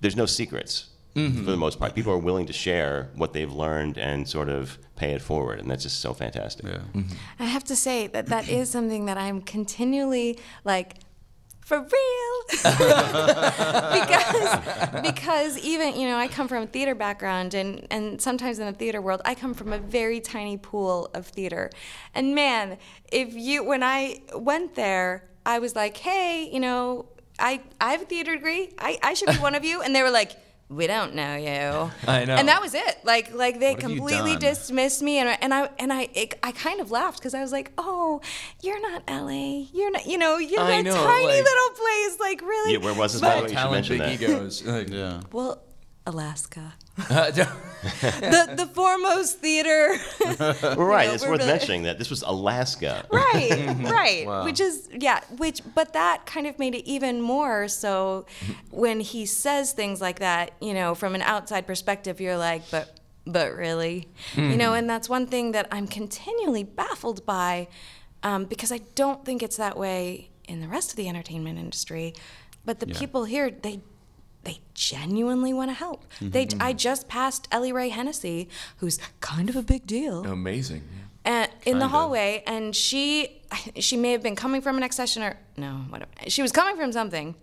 [0.00, 1.44] there's no secrets Mm-hmm.
[1.44, 1.96] for the most part.
[1.96, 5.68] People are willing to share what they've learned and sort of pay it forward, and
[5.68, 6.64] that's just so fantastic.
[6.66, 6.78] Yeah.
[6.94, 7.02] Mm-hmm.
[7.40, 10.94] I have to say that that is something that I'm continually like
[11.70, 12.34] for real.
[14.02, 18.66] because because even you know I come from a theater background and and sometimes in
[18.66, 21.70] the theater world I come from a very tiny pool of theater,
[22.12, 22.76] and man,
[23.12, 27.06] if you when I went there I was like, hey, you know
[27.38, 30.02] I I have a theater degree I I should be one of you, and they
[30.02, 30.32] were like.
[30.70, 31.90] We don't know you.
[32.08, 32.36] I know.
[32.36, 32.98] And that was it.
[33.02, 36.52] Like, like they What completely dismissed me, and I- and I and I it, I
[36.52, 38.20] kind of laughed because I was like, oh,
[38.62, 39.64] you're not LA.
[39.74, 40.06] You're not.
[40.06, 42.20] You know, you're I a know, tiny like- little place.
[42.20, 42.72] Like, really?
[42.74, 43.42] Yeah, where was this, by the way?
[43.42, 44.30] You should talent, mention big that.
[44.30, 44.64] egos.
[44.70, 45.20] Like, Yeah.
[45.32, 45.60] Well,
[46.06, 46.74] Alaska,
[47.08, 49.94] the the foremost theater.
[50.76, 53.06] Right, know, it's worth really- mentioning that this was Alaska.
[53.12, 54.26] right, right.
[54.26, 54.44] Wow.
[54.44, 55.20] Which is yeah.
[55.36, 58.26] Which but that kind of made it even more so
[58.70, 60.52] when he says things like that.
[60.60, 65.08] You know, from an outside perspective, you're like, but but really, you know, and that's
[65.08, 67.68] one thing that I'm continually baffled by,
[68.22, 72.14] um, because I don't think it's that way in the rest of the entertainment industry,
[72.64, 73.80] but the people here they.
[74.90, 76.04] They genuinely want to help.
[76.14, 76.30] Mm-hmm.
[76.30, 78.48] They, I just passed Elley-Ray Hennessy,
[78.78, 80.82] who's kind of a big deal amazing.
[81.24, 81.88] and in the Kinda.
[81.88, 83.42] hallway, and she
[83.76, 86.10] she may have been coming from an next session or no, whatever.
[86.28, 87.34] She was coming from something,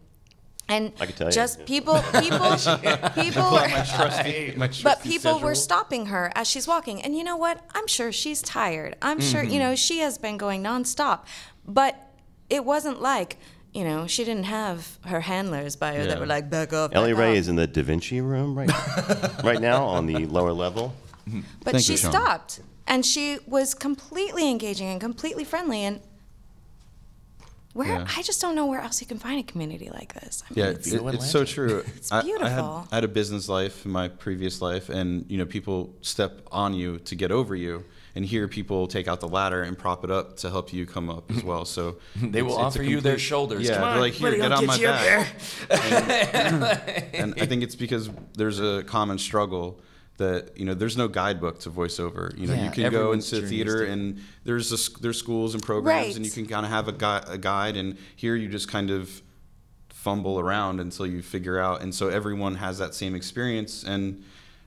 [0.70, 1.34] and I can tell you.
[1.34, 2.58] just people, people,
[3.16, 3.52] people.
[4.58, 7.64] My But people were stopping her as she's walking, and you know what?
[7.74, 8.96] I'm sure she's tired.
[9.02, 9.60] I'm sure you mm-hmm.
[9.60, 11.26] know she has been going nonstop,
[11.66, 11.96] but
[12.50, 13.38] it wasn't like.
[13.78, 16.20] You know, she didn't have her handlers by her that Yeah.
[16.20, 16.96] were like, back up.
[16.96, 18.72] Ellie back Ray up." is in the Da Vinci room right,
[19.44, 20.96] right now on the lower level.
[21.30, 21.42] Mm-hmm.
[21.64, 22.12] But Thank she you, Sean.
[22.12, 25.84] stopped, and she was completely engaging and completely friendly.
[25.84, 26.02] And
[27.74, 28.08] where Yeah.
[28.18, 30.44] I just don't know where else you can find a community like this.
[30.50, 31.84] I mean, Yeah, it's- it, it's so true.
[31.98, 32.88] It's I- I, had, beautiful.
[32.92, 36.74] I had a business life in my previous life, and you know, people step on
[36.74, 37.84] you to get over you,
[38.18, 41.08] and here people take out the ladder and prop it up to help you come
[41.10, 41.64] up as well.
[41.66, 43.62] So They will it's- it's a offer you their shoulders.
[43.64, 45.28] Yeah, Come they're on, like, here, get on my back.
[45.70, 46.56] and,
[47.14, 49.80] and I think it's because there's a common struggle
[50.18, 52.36] that you know there's no guidebook to voiceover.
[52.38, 55.62] You know, Yeah, you can go into theater and there's a, s- there's schools and
[55.62, 57.78] programs, and you can kind of have a, gui- a guide.
[57.78, 59.22] And here you just kind of
[59.90, 61.82] fumble around until you figure out.
[61.84, 63.84] And so everyone has that same experience.
[63.84, 64.24] And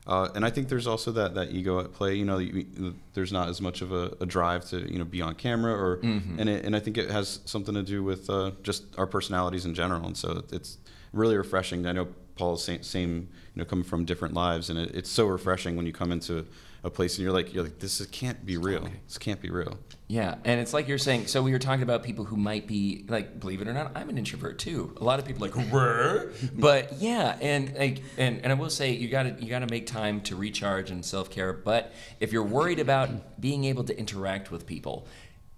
[0.06, 2.14] uh, and I think there's also that, that ego at play.
[2.14, 5.20] You know, you, there's not as much of a, a drive to you know be
[5.22, 8.52] on camera, or and it, and I think it has something to do with uh,
[8.62, 10.06] just our personalities in general.
[10.06, 10.78] And so it's
[11.12, 11.86] really refreshing.
[11.86, 15.26] I know Paul's same, same you know coming from different lives, and it, it's so
[15.26, 16.46] refreshing when you come into
[16.82, 18.88] a place and you're like you're like this is, can't be real.
[19.06, 19.78] This can't be real.
[20.08, 21.28] Yeah, and it's like you're saying.
[21.28, 24.08] So we were talking about people who might be like, believe it or not, I'm
[24.08, 24.96] an introvert too.
[25.00, 28.70] A lot of people are like, "Rrr." but yeah, and like, and, and I will
[28.70, 31.52] say, you gotta you gotta make time to recharge and self care.
[31.52, 35.06] But if you're worried about being able to interact with people.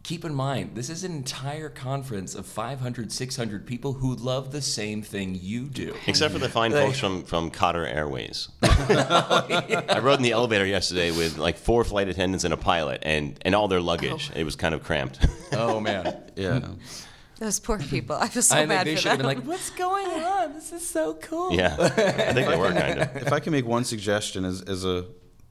[0.03, 4.61] Keep in mind, this is an entire conference of 500, 600 people who love the
[4.61, 5.95] same thing you do.
[6.09, 8.49] Except for the fine folks from, from Qatar Airways.
[8.65, 9.47] Oh,
[9.89, 13.39] I rode in the elevator yesterday with like four flight attendants and a pilot and,
[13.43, 14.31] and all their luggage.
[14.35, 14.39] Oh.
[14.39, 15.25] It was kind of cramped.
[15.55, 16.17] Oh man.
[16.35, 16.61] Yeah.
[17.39, 18.17] Those poor people.
[18.17, 20.55] I feel so I think bad they for should have been like, "What's going on?
[20.55, 21.89] This is so cool." yeah, I
[22.33, 23.17] think they were kind of.
[23.17, 25.07] if I can make one suggestion as, as a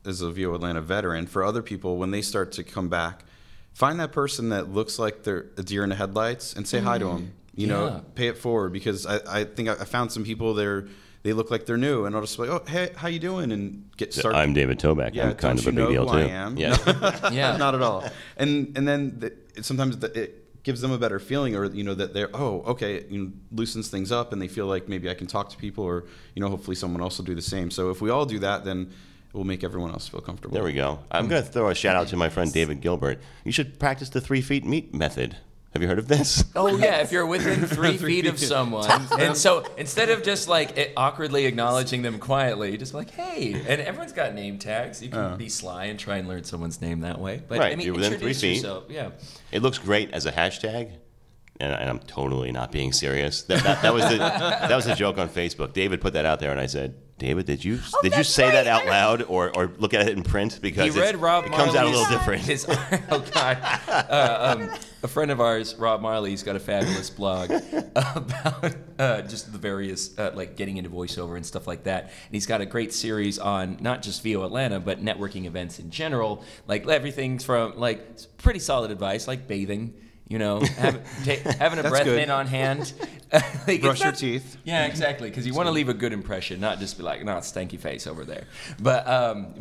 [0.05, 3.25] as a VO Atlanta veteran for other people when they start to come back,
[3.73, 6.97] find that person that looks like they're a deer in the headlights and say hi
[6.97, 7.15] to mm.
[7.15, 7.33] them.
[7.55, 7.73] You Yeah.
[7.73, 10.87] know, pay it forward because I, I think I I found some people there.
[11.23, 13.51] They look like they're new, and I'll just be like, "Oh, hey, how you doing?"
[13.51, 14.37] and get started.
[14.39, 15.13] I'm David Toback.
[15.13, 16.25] Yeah, I'm kind don't of a you big know deal who too.
[16.25, 16.57] I am?
[16.57, 17.29] Yeah.
[17.31, 17.57] Yeah.
[17.57, 18.09] not at all.
[18.37, 21.83] And and then the, it, sometimes the, it gives them a better feeling, or you
[21.83, 25.09] know that they're oh okay, you know, loosens things up, and they feel like maybe
[25.11, 26.05] I can talk to people, or
[26.35, 27.69] you know hopefully someone else will do the same.
[27.69, 28.91] So if we all do that, then
[29.33, 30.53] it will make everyone else feel comfortable.
[30.53, 30.99] There we go.
[31.09, 33.19] I'm going to throw a shout out to my friend David Gilbert.
[33.45, 35.37] You should practice the three feet meet method.
[35.73, 36.43] Have you heard of this?
[36.53, 40.77] Oh yeah, if you're within three feet of someone, and so instead of just like
[40.77, 45.01] it- awkwardly acknowledging them quietly, you just be like, "Hey," and everyone's got name tags.
[45.01, 45.35] You can uh.
[45.37, 47.41] be sly and try and learn someone's name that way.
[47.47, 48.57] But I Right, mean, you're within three feet.
[48.57, 48.83] yourself.
[48.89, 49.11] Yeah.
[49.53, 50.91] It looks great as a hashtag,
[51.61, 53.43] and, and I'm totally not being serious.
[53.43, 55.71] That, that, that was the that was a joke on Facebook.
[55.71, 58.49] David put that out there, and I said, "David, did you did you that's say
[58.49, 61.51] that out loud or, or look at it in print because He read Rob it
[61.51, 62.65] comes out a little different." His,
[63.11, 64.71] oh God, uh, um,
[65.03, 67.51] a friend of ours, Rob Marley, he's got a fabulous blog
[67.95, 72.05] about uh, just the various uh, like getting into voiceover and stuff like that.
[72.05, 75.91] And he's got a great series on not just VO Atlanta but networking events in
[75.91, 76.43] general.
[76.67, 78.01] Like everything's from like
[78.37, 79.93] pretty solid advice, like bathing.
[80.31, 82.15] You know, have, ta- having a breath good.
[82.15, 82.93] mint on hand.
[83.33, 84.57] Like, it's Brush your teeth.
[84.65, 85.29] yeah, exactly.
[85.29, 88.05] Because you want to leave a good impression, not just be like, "No, stanky face
[88.05, 88.43] over there."
[88.81, 89.53] But um,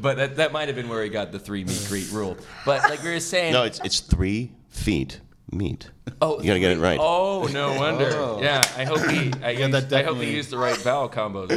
[0.00, 2.38] but that, that might have been where he got the three meet greet rule.
[2.64, 5.20] But like we were saying, no, it's it's three feet
[5.50, 5.90] meat.
[6.22, 6.98] Oh, you gotta get it right.
[7.00, 8.08] Oh, no wonder.
[8.40, 9.30] Yeah, I hope he.
[9.42, 11.48] I, Yeah, used, I hope he used the right vowel combos.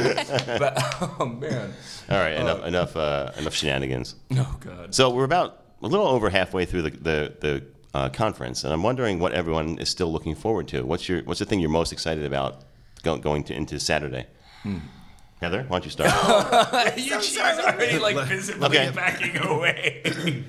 [0.58, 0.74] but
[1.18, 1.72] oh man.
[2.10, 4.14] All right, enough enough uh, enough shenanigans.
[4.34, 4.94] Oh god.
[4.94, 7.62] So we're about a little over halfway through the the, the
[7.94, 10.82] uh, conference, and I'm wondering what everyone is still looking forward to.
[10.84, 12.62] What's your what's the thing you're most excited about
[13.02, 14.26] go, going to into Saturday?
[15.40, 16.96] Heather, why don't you start?
[16.98, 18.90] you she's already like visibly Okay.
[18.94, 20.02] backing away.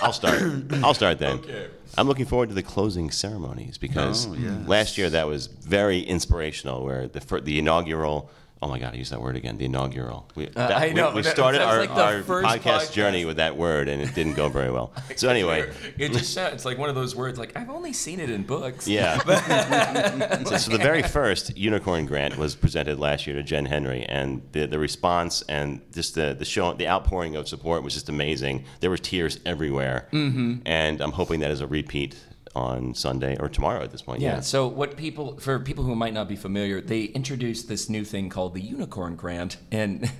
[0.00, 0.40] I'll start.
[0.84, 1.38] I'll start then.
[1.38, 1.66] Okay.
[1.98, 4.68] I'm looking forward to the closing ceremonies because Oh, yes.
[4.68, 6.84] last year that was very inspirational.
[6.84, 8.30] Where the the inaugural.
[8.62, 9.58] Oh my God, I used that word again.
[9.58, 10.28] The inaugural.
[10.34, 12.92] We, that- I know, We, that started our, like our podcast, podcast.
[12.92, 14.92] journey with that word, and it didn't go very well.
[15.16, 18.20] So anyway, it just sounds it's like one of those words like I've only seen
[18.20, 18.86] it in books.
[18.86, 19.18] Yeah.
[20.44, 24.42] so, so the very first unicorn grant was presented last year to Jen Henry, and
[24.52, 28.64] the, the response and just the the show, the outpouring of support was just amazing.
[28.80, 30.56] There were tears everywhere, mm-hmm.
[30.66, 32.16] and I'm hoping that is a repeat
[32.56, 34.22] on Sunday or tomorrow at this point.
[34.22, 34.40] Yeah.
[34.40, 38.30] So what people for people who might not be familiar, they introduced this new thing
[38.30, 40.10] called the Unicorn Grant, and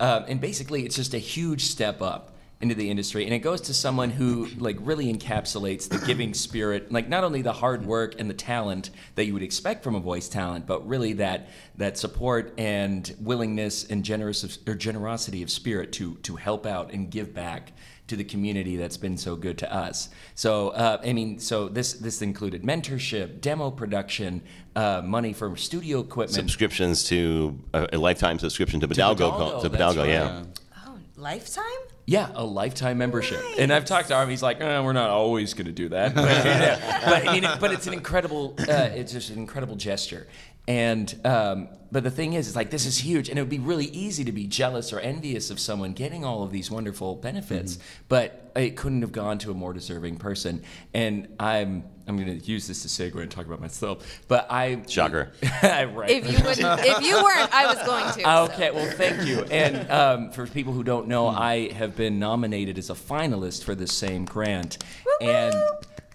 [0.00, 2.30] um, and basically it's just a huge step up
[2.62, 6.90] into the industry, and it goes to someone who like really encapsulates the giving spirit,
[6.90, 10.00] like not only the hard work and the talent that you would expect from a
[10.00, 15.50] voice talent, but really that that support and willingness and generous of, or generosity of
[15.50, 17.72] spirit to to help out and give back
[18.08, 20.08] to the community that's been so good to us.
[20.34, 24.42] So uh, I mean, so this this included mentorship, demo production,
[24.76, 26.34] uh, money for studio equipment.
[26.34, 30.08] Subscriptions to a, a lifetime subscription to Bodalgo, Bodalgo, to that's right.
[30.08, 30.42] yeah.
[30.86, 31.64] Oh, lifetime?
[32.04, 33.40] Yeah, a lifetime membership.
[33.58, 34.30] And I've talked to Armin.
[34.30, 36.14] He's like, eh, we're not always going to do that.
[36.16, 39.76] But, yeah, but, I mean, it- but it's an incredible, uh, it's just an incredible
[39.76, 40.26] gesture.
[40.68, 43.58] And um, but the thing is, it's like this is huge, and it would be
[43.58, 47.78] really easy to be jealous or envious of someone getting all of these wonderful benefits,
[48.08, 50.62] but it couldn't have gone to a more deserving person.
[50.94, 54.82] And I'm I'm going to use this to segue and talk about myself, but I
[54.88, 55.32] Shocker.
[55.62, 56.10] right.
[56.10, 58.20] If you wouldn't, if you weren't, I was going to.
[58.22, 58.52] so.
[58.52, 59.40] Okay, well, thank you.
[59.50, 63.74] And um, for people who don't know, I have been nominated as a finalist for
[63.74, 64.78] this same grant,
[65.20, 65.54] and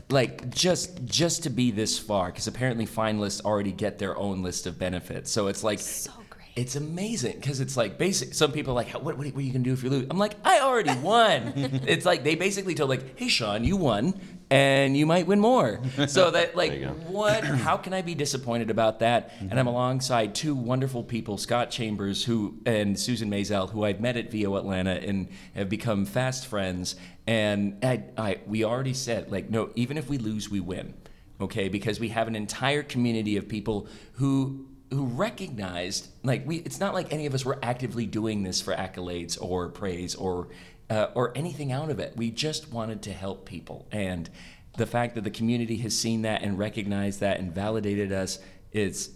[0.09, 4.67] like just just to be this far, because apparently finalists already get their own list
[4.67, 5.31] of benefits.
[5.31, 5.79] So it's like.
[5.79, 6.11] So.
[6.57, 8.33] It's amazing because it's like basic.
[8.33, 10.07] Some people are like, what, what, what are you gonna do if you lose?
[10.09, 11.53] I'm like, I already won.
[11.87, 15.79] it's like they basically told like, hey Sean, you won, and you might win more.
[16.07, 16.93] So that like, There you go.
[17.09, 17.43] what?
[17.43, 19.33] How can I be disappointed about that?
[19.39, 19.67] And I'm mm-hmm.
[19.67, 24.55] alongside two wonderful people, Scott Chambers, who and Susan Mazel, who I've met at VO
[24.55, 26.95] Atlanta and have become fast friends.
[27.27, 30.95] And I, I, we already said like, no, even if we lose, we win.
[31.39, 36.57] Okay, because we have an entire community of people who who recognized like we.
[36.57, 40.49] It's not like any of us were actively doing this for accolades or praise or
[40.89, 42.13] uh, or anything out of it.
[42.15, 44.29] We just wanted to help people and
[44.77, 48.39] the fact that the community has seen that and recognized that and validated us
[48.71, 49.09] is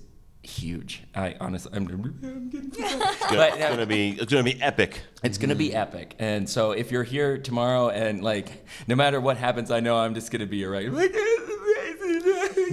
[0.43, 1.03] huge.
[1.13, 1.87] I honestly, I'm,
[2.23, 2.69] I'm getting
[2.99, 5.01] but, It's gonna be it's gonna be epic.
[5.23, 6.15] it's gonna be epic.
[6.19, 10.15] And so if you're here tomorrow and like, no matter what happens, I know I'm
[10.15, 10.91] just gonna be alright.
[11.01, 11.11] Like,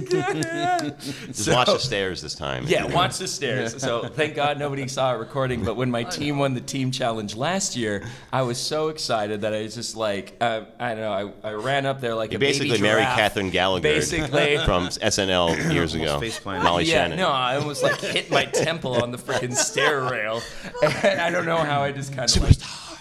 [0.01, 0.43] it's amazing.
[0.99, 2.65] Just So- watch the stairs this time.
[2.67, 3.81] yeah, watch the stairs.
[3.81, 5.63] So thank God nobody saw it recording.
[5.63, 9.53] But when my team won the team challenge last year, I was so excited that
[9.53, 12.37] I was just like, uh, I don't know, I, I ran up there like You
[12.37, 13.17] a baby basically married giraffe.
[13.17, 14.57] Katherine Gallagher Basically.
[14.65, 16.13] from SNL years ago.
[16.15, 16.63] Almost faceplanted.
[16.63, 17.17] Molly yeah, Shannon.
[17.17, 20.41] no, I almost like hit my temple on the freaking stair rail,
[21.03, 22.57] and I don't know how I just kind of like.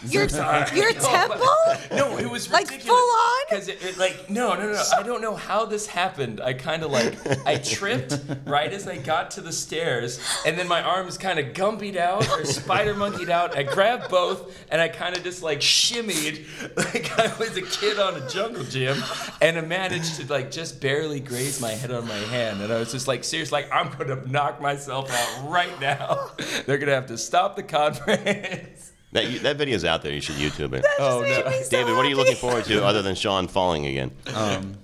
[0.06, 1.46] Your, your temple?
[1.92, 2.84] No, it was Like, ridiculous.
[2.86, 3.38] full on?
[3.48, 4.82] Because it, it, like, no, no, no.
[4.96, 6.40] I don't know how this happened.
[6.40, 10.68] I kind of like, I tripped right as I got to the stairs, and then
[10.68, 13.56] my arms kind of gumpied out or spider monkeyed out.
[13.56, 16.46] I grabbed both, and I kind of just like shimmied
[16.76, 19.02] like I was a kid on a jungle gym,
[19.40, 22.60] and I managed to like just barely graze my head on my hand.
[22.60, 26.30] And I was just like, seriously, like I'm gonna knock myself out right now.
[26.66, 28.87] They're gonna have to stop the conference.
[29.12, 30.12] That you, that video's out there.
[30.12, 30.84] You should YouTube it.
[30.98, 31.68] Oh no.
[31.70, 34.10] David, what are you looking forward to other than Sean falling again?
[34.34, 34.74] Um,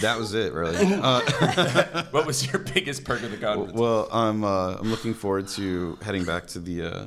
[0.00, 0.76] that was it, really.
[1.02, 3.72] Uh, What was your biggest perk of the conference?
[3.74, 7.06] well, I'm uh, I'm looking forward to heading back to the uh,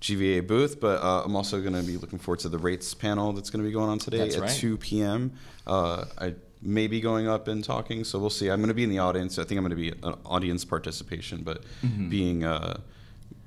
[0.00, 3.32] GVA booth, but uh, I'm also going to be looking forward to the rates panel
[3.32, 4.50] that's going to be going on today That's at right.
[4.50, 5.32] 2 p.m.
[5.66, 8.48] Uh, I may be going up and talking, so we'll see.
[8.48, 9.38] I'm going to be in the audience.
[9.38, 12.08] I think I'm going to be an audience participation, but Mm-hmm.
[12.10, 12.78] being uh,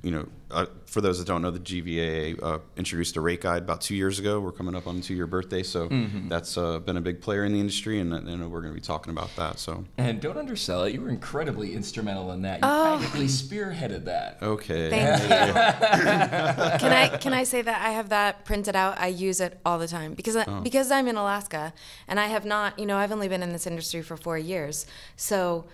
[0.03, 3.61] you know, uh, for those that don't know, the GVA uh, introduced a rate guide
[3.61, 4.39] about two years ago.
[4.39, 6.27] We're coming up on a two-year birthday, so Mhm.
[6.27, 8.85] that's uh, been a big player in the industry, and, and we're going to be
[8.85, 9.59] talking about that.
[9.59, 10.93] So And don't undersell it.
[10.93, 12.55] You were incredibly instrumental in that.
[12.61, 12.97] You Oh.
[12.97, 14.39] practically spearheaded that.
[14.41, 15.29] okay, Thank you.
[16.79, 18.99] can I can I say that I have that printed out?
[18.99, 20.61] I use it all the time because I, Oh.
[20.61, 21.73] because I'm in Alaska
[22.07, 22.77] and I have not.
[22.79, 24.85] You know, I've only been in this industry for four years,
[25.15, 25.65] so.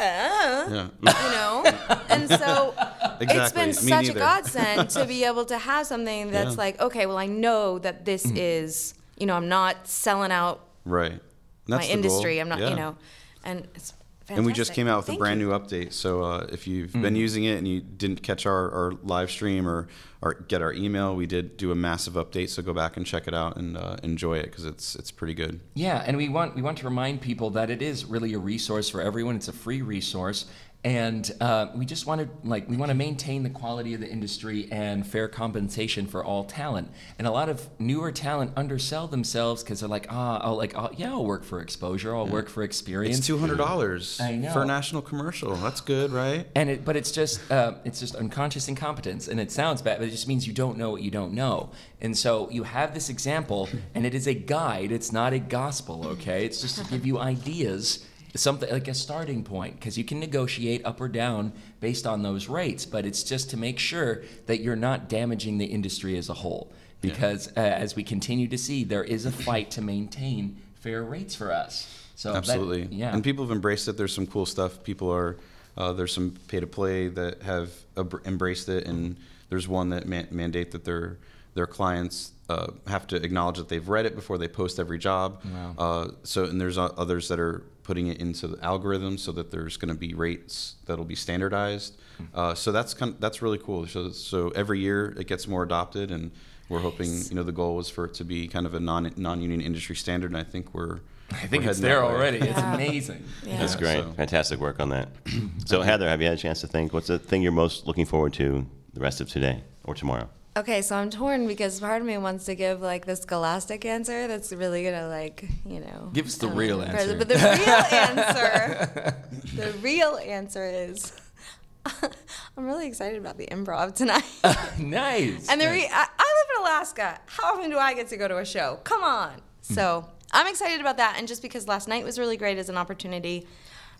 [0.00, 0.88] Uh, Yeah.
[1.02, 1.64] You know,
[2.08, 2.74] and so
[3.20, 3.60] it's Exactly.
[3.60, 6.64] been Me such a godsend to be able to have something that's Yeah.
[6.64, 8.36] like, okay, well, I know that this Mm.
[8.36, 11.12] is, you know, I'm not selling out right.
[11.12, 11.20] And
[11.68, 11.96] my that's the goal.
[12.04, 12.40] industry.
[12.40, 12.70] I'm not, Yeah.
[12.70, 12.96] you know,
[13.44, 13.92] and it's.
[14.36, 15.48] And we just came out with Thank a brand you.
[15.48, 15.92] new update.
[15.92, 17.02] So uh, if you've Hmm.
[17.02, 19.88] been using it and you didn't catch our, our live stream or,
[20.22, 22.48] or get our email, we did do a massive update.
[22.50, 25.34] So go back and check it out and uh, enjoy it because it's it's pretty
[25.34, 25.60] good.
[25.74, 28.88] Yeah, and we want we want to remind people that it is really a resource
[28.88, 29.36] for everyone.
[29.36, 30.46] It's a free resource,
[30.82, 34.08] and uh, we just want to like we want to maintain the quality of the
[34.08, 36.90] industry and fair compensation for all talent.
[37.18, 40.90] And a lot of newer talent undersell themselves because they're like, ah, oh, like oh,
[40.96, 43.18] yeah, I'll work for exposure, I'll work for experience.
[43.18, 44.52] It's two hundred dollars I know.
[44.52, 45.54] for a national commercial.
[45.56, 46.46] That's good, right?
[46.54, 50.08] And it, but it's just uh, it's just unconscious incompetence, and it sounds bad, but
[50.08, 51.70] it just means you don't know what you don't know.
[52.00, 54.92] And so you have this example, and it is a guide.
[54.92, 56.46] It's not a gospel, okay?
[56.46, 60.84] It's just to give you ideas, something like a starting point, because you can negotiate
[60.84, 62.84] up or down based on those rates.
[62.86, 66.72] But it's just to make sure that you're not damaging the industry as a whole,
[67.00, 71.34] because uh, as we continue to see, there is a fight to maintain fair rates
[71.34, 71.96] for us.
[72.16, 72.88] So that- Absolutely.
[72.96, 73.14] yeah.
[73.14, 73.96] And people have embraced it.
[73.96, 74.82] There's some cool stuff.
[74.84, 75.36] People are
[75.76, 79.16] uh, there's some pay to play that have ab- embraced it, and
[79.48, 81.16] there's one that man- mandate that their
[81.54, 85.40] their clients uh, have to acknowledge that they've read it before they post every job.
[85.44, 85.74] Wow.
[85.78, 89.50] Uh, so and there's o- others that are putting it into the algorithm so that
[89.50, 91.96] there's going to be rates that'll be standardized.
[92.18, 92.24] Hmm.
[92.32, 93.84] Uh, so that's kind of, that's really cool.
[93.88, 96.30] So so every year it gets more adopted, and
[96.68, 99.10] we're hoping you know the goal was for it to be kind of a non
[99.16, 101.00] non union industry standard, and I think we're
[101.32, 102.14] I think we're it's there that way.
[102.14, 102.36] already.
[102.38, 102.74] It's Yeah.
[102.74, 103.22] amazing.
[103.44, 103.58] Yeah.
[103.58, 104.04] That's great.
[104.04, 105.08] so- Fantastic work on that.
[105.66, 106.92] so, Heather, have you had a chance to think?
[106.92, 110.28] What's the thing you're most looking forward to the rest of today or tomorrow?
[110.56, 114.26] Okay, so I'm torn because part of me wants to give like the scholastic answer
[114.26, 116.10] that's really gonna like, you know.
[116.12, 117.16] Give us the uh, real answer.
[117.16, 119.14] But the real answer,
[119.54, 121.12] the real answer is,
[121.86, 124.24] I'm really excited about the improv tonight.
[124.78, 125.48] nice.
[125.48, 125.82] and the nice.
[125.82, 127.20] re- I, I live in Alaska.
[127.26, 128.80] How often do I get to go to a show?
[128.82, 129.40] Come on.
[129.62, 132.76] So I'm excited about that, and just because last night was really great as an
[132.76, 133.46] opportunity,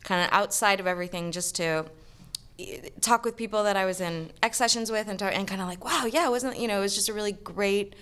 [0.03, 1.87] kind of outside of everything, just to
[3.01, 5.69] talk with people that I was in X sessions with, and talk, and kind of
[5.69, 7.95] like, wow, yeah, it wasn't you know, it was just a really great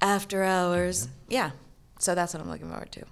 [0.00, 1.08] after hours.
[1.28, 1.50] Yeah.
[1.98, 3.04] So that's what I'm looking forward to.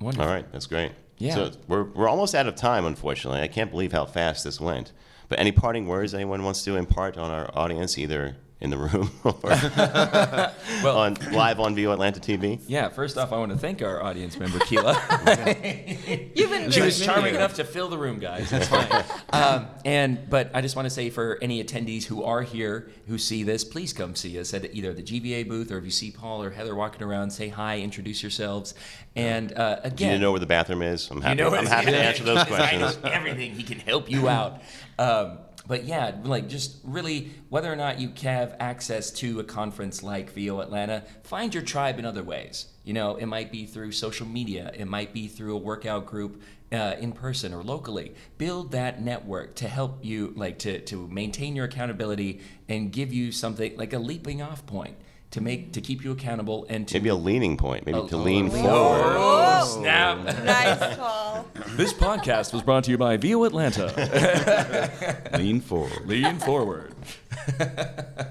[0.00, 0.26] Wonderful.
[0.26, 0.92] All right, that's great.
[1.18, 1.34] Yeah.
[1.34, 3.40] So we're, we're almost out of time, unfortunately.
[3.40, 4.92] I can't believe how fast this went.
[5.28, 9.10] But any parting words anyone wants to impart on our audience, either in the room
[9.24, 9.34] or
[10.82, 12.58] Well- on live on VO Atlanta TV?
[12.66, 14.94] Yeah, first off, I want to thank our audience member, Keela.
[16.34, 18.50] You've been she was charming enough to fill the room, guys.
[18.50, 19.04] That's fine.
[19.32, 23.18] um, and but I just want to say for any attendees who are here who
[23.18, 26.10] see this, please come see us at either the GVA booth or if you see
[26.10, 28.74] Paul or Heather walking around, say hi, introduce yourselves.
[29.14, 31.10] And uh, Do again, you know where the bathroom is?
[31.10, 33.04] I'm happy, you know I'm happy to answer those because I know questions.
[33.04, 33.52] everything.
[33.52, 34.62] He can help you out.
[34.98, 40.02] Um, but yeah, like just really, whether or not you have access to a conference
[40.02, 42.66] like VO Atlanta, find your tribe in other ways.
[42.84, 46.42] You know, it might be through social media, it might be through a workout group
[46.70, 48.14] uh, in person or locally.
[48.36, 53.32] Build that network to help you, like to to maintain your accountability and give you
[53.32, 54.96] something like a leaping off point
[55.34, 58.14] to make to keep you accountable and to Maybe a leaning point, maybe Oh, to
[58.14, 58.50] oh, lean oh.
[58.50, 59.16] forward.
[59.16, 60.24] Oh, oh snap.
[60.44, 61.46] nice call.
[61.70, 63.90] This podcast was brought to you by VO Atlanta.
[65.36, 66.06] Lean forward.
[66.06, 66.94] Lean forward.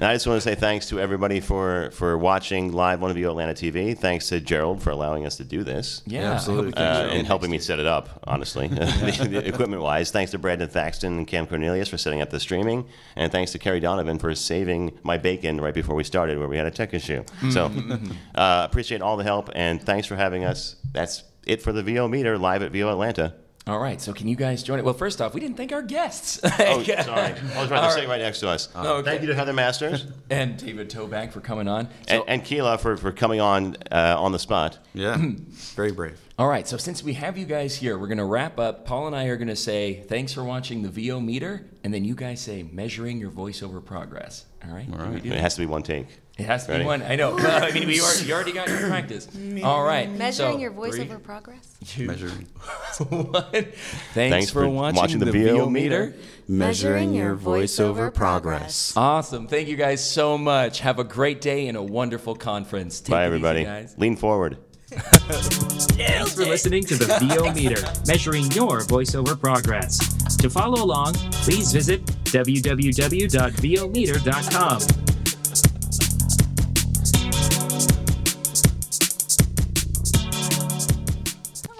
[0.00, 3.28] And I just want to say thanks to everybody for, for watching live on VO
[3.28, 3.94] Atlanta TV.
[3.94, 6.00] Thanks to Gerald for allowing us to do this.
[6.06, 6.74] Yeah, absolutely.
[6.74, 10.10] I hope we uh, and helping me set it up, honestly, equipment wise.
[10.10, 12.86] Thanks to Brandon Thaxton and Cam Cornelius for setting up the streaming.
[13.14, 16.56] And thanks to Kerry Donovan for saving my bacon right before we started, where we
[16.56, 17.22] had a tech issue.
[17.50, 17.66] So,
[18.34, 20.76] uh, appreciate all the help, and thanks for having us.
[20.92, 23.34] That's it for the VO meter live at VO Atlanta.
[23.70, 24.84] All right, so can you guys join it?
[24.84, 26.40] Well, first off, we didn't thank our guests.
[26.60, 26.98] Oh, sorry.
[27.56, 28.68] I was right All to say right next to us.
[28.74, 29.02] Okay.
[29.08, 31.86] Thank you to Heather Masters and David Toback for coming on.
[32.08, 34.78] So, and, and Keela for, for coming on uh, on the spot.
[34.92, 35.16] Yeah,
[35.76, 36.20] very brave.
[36.38, 38.84] All right, so since we have you guys here, we're going to wrap up.
[38.86, 42.04] Paul and I are going to say thanks for watching the VO meter, and then
[42.04, 44.46] you guys say measuring your voiceover progress.
[44.66, 44.88] All right?
[44.92, 45.24] All right.
[45.24, 46.06] It has to be one take.
[46.40, 46.84] It has to Ready?
[46.84, 47.02] be one.
[47.02, 47.36] I know.
[47.38, 49.28] I mean, we already, you already got your practice.
[49.62, 50.10] All right.
[50.10, 51.76] Measuring so, your three, voiceover progress.
[51.86, 52.46] two, Measuring.
[53.08, 53.44] one.
[53.52, 53.76] Thanks,
[54.14, 56.06] Thanks for, for watching, watching the, the VO VO meter.
[56.06, 56.18] meter.
[56.48, 58.96] Measuring your voiceover progress.
[58.96, 59.46] Awesome.
[59.48, 60.80] Thank you guys so much.
[60.80, 63.00] Have a great day and a wonderful conference.
[63.00, 63.64] Take Bye, it easy, everybody.
[63.64, 63.94] guys.
[63.98, 64.56] Lean forward.
[64.90, 69.98] Thanks for listening to the VO Meter, measuring your voiceover progress.
[70.38, 75.09] To follow along, please visit www.vometer.com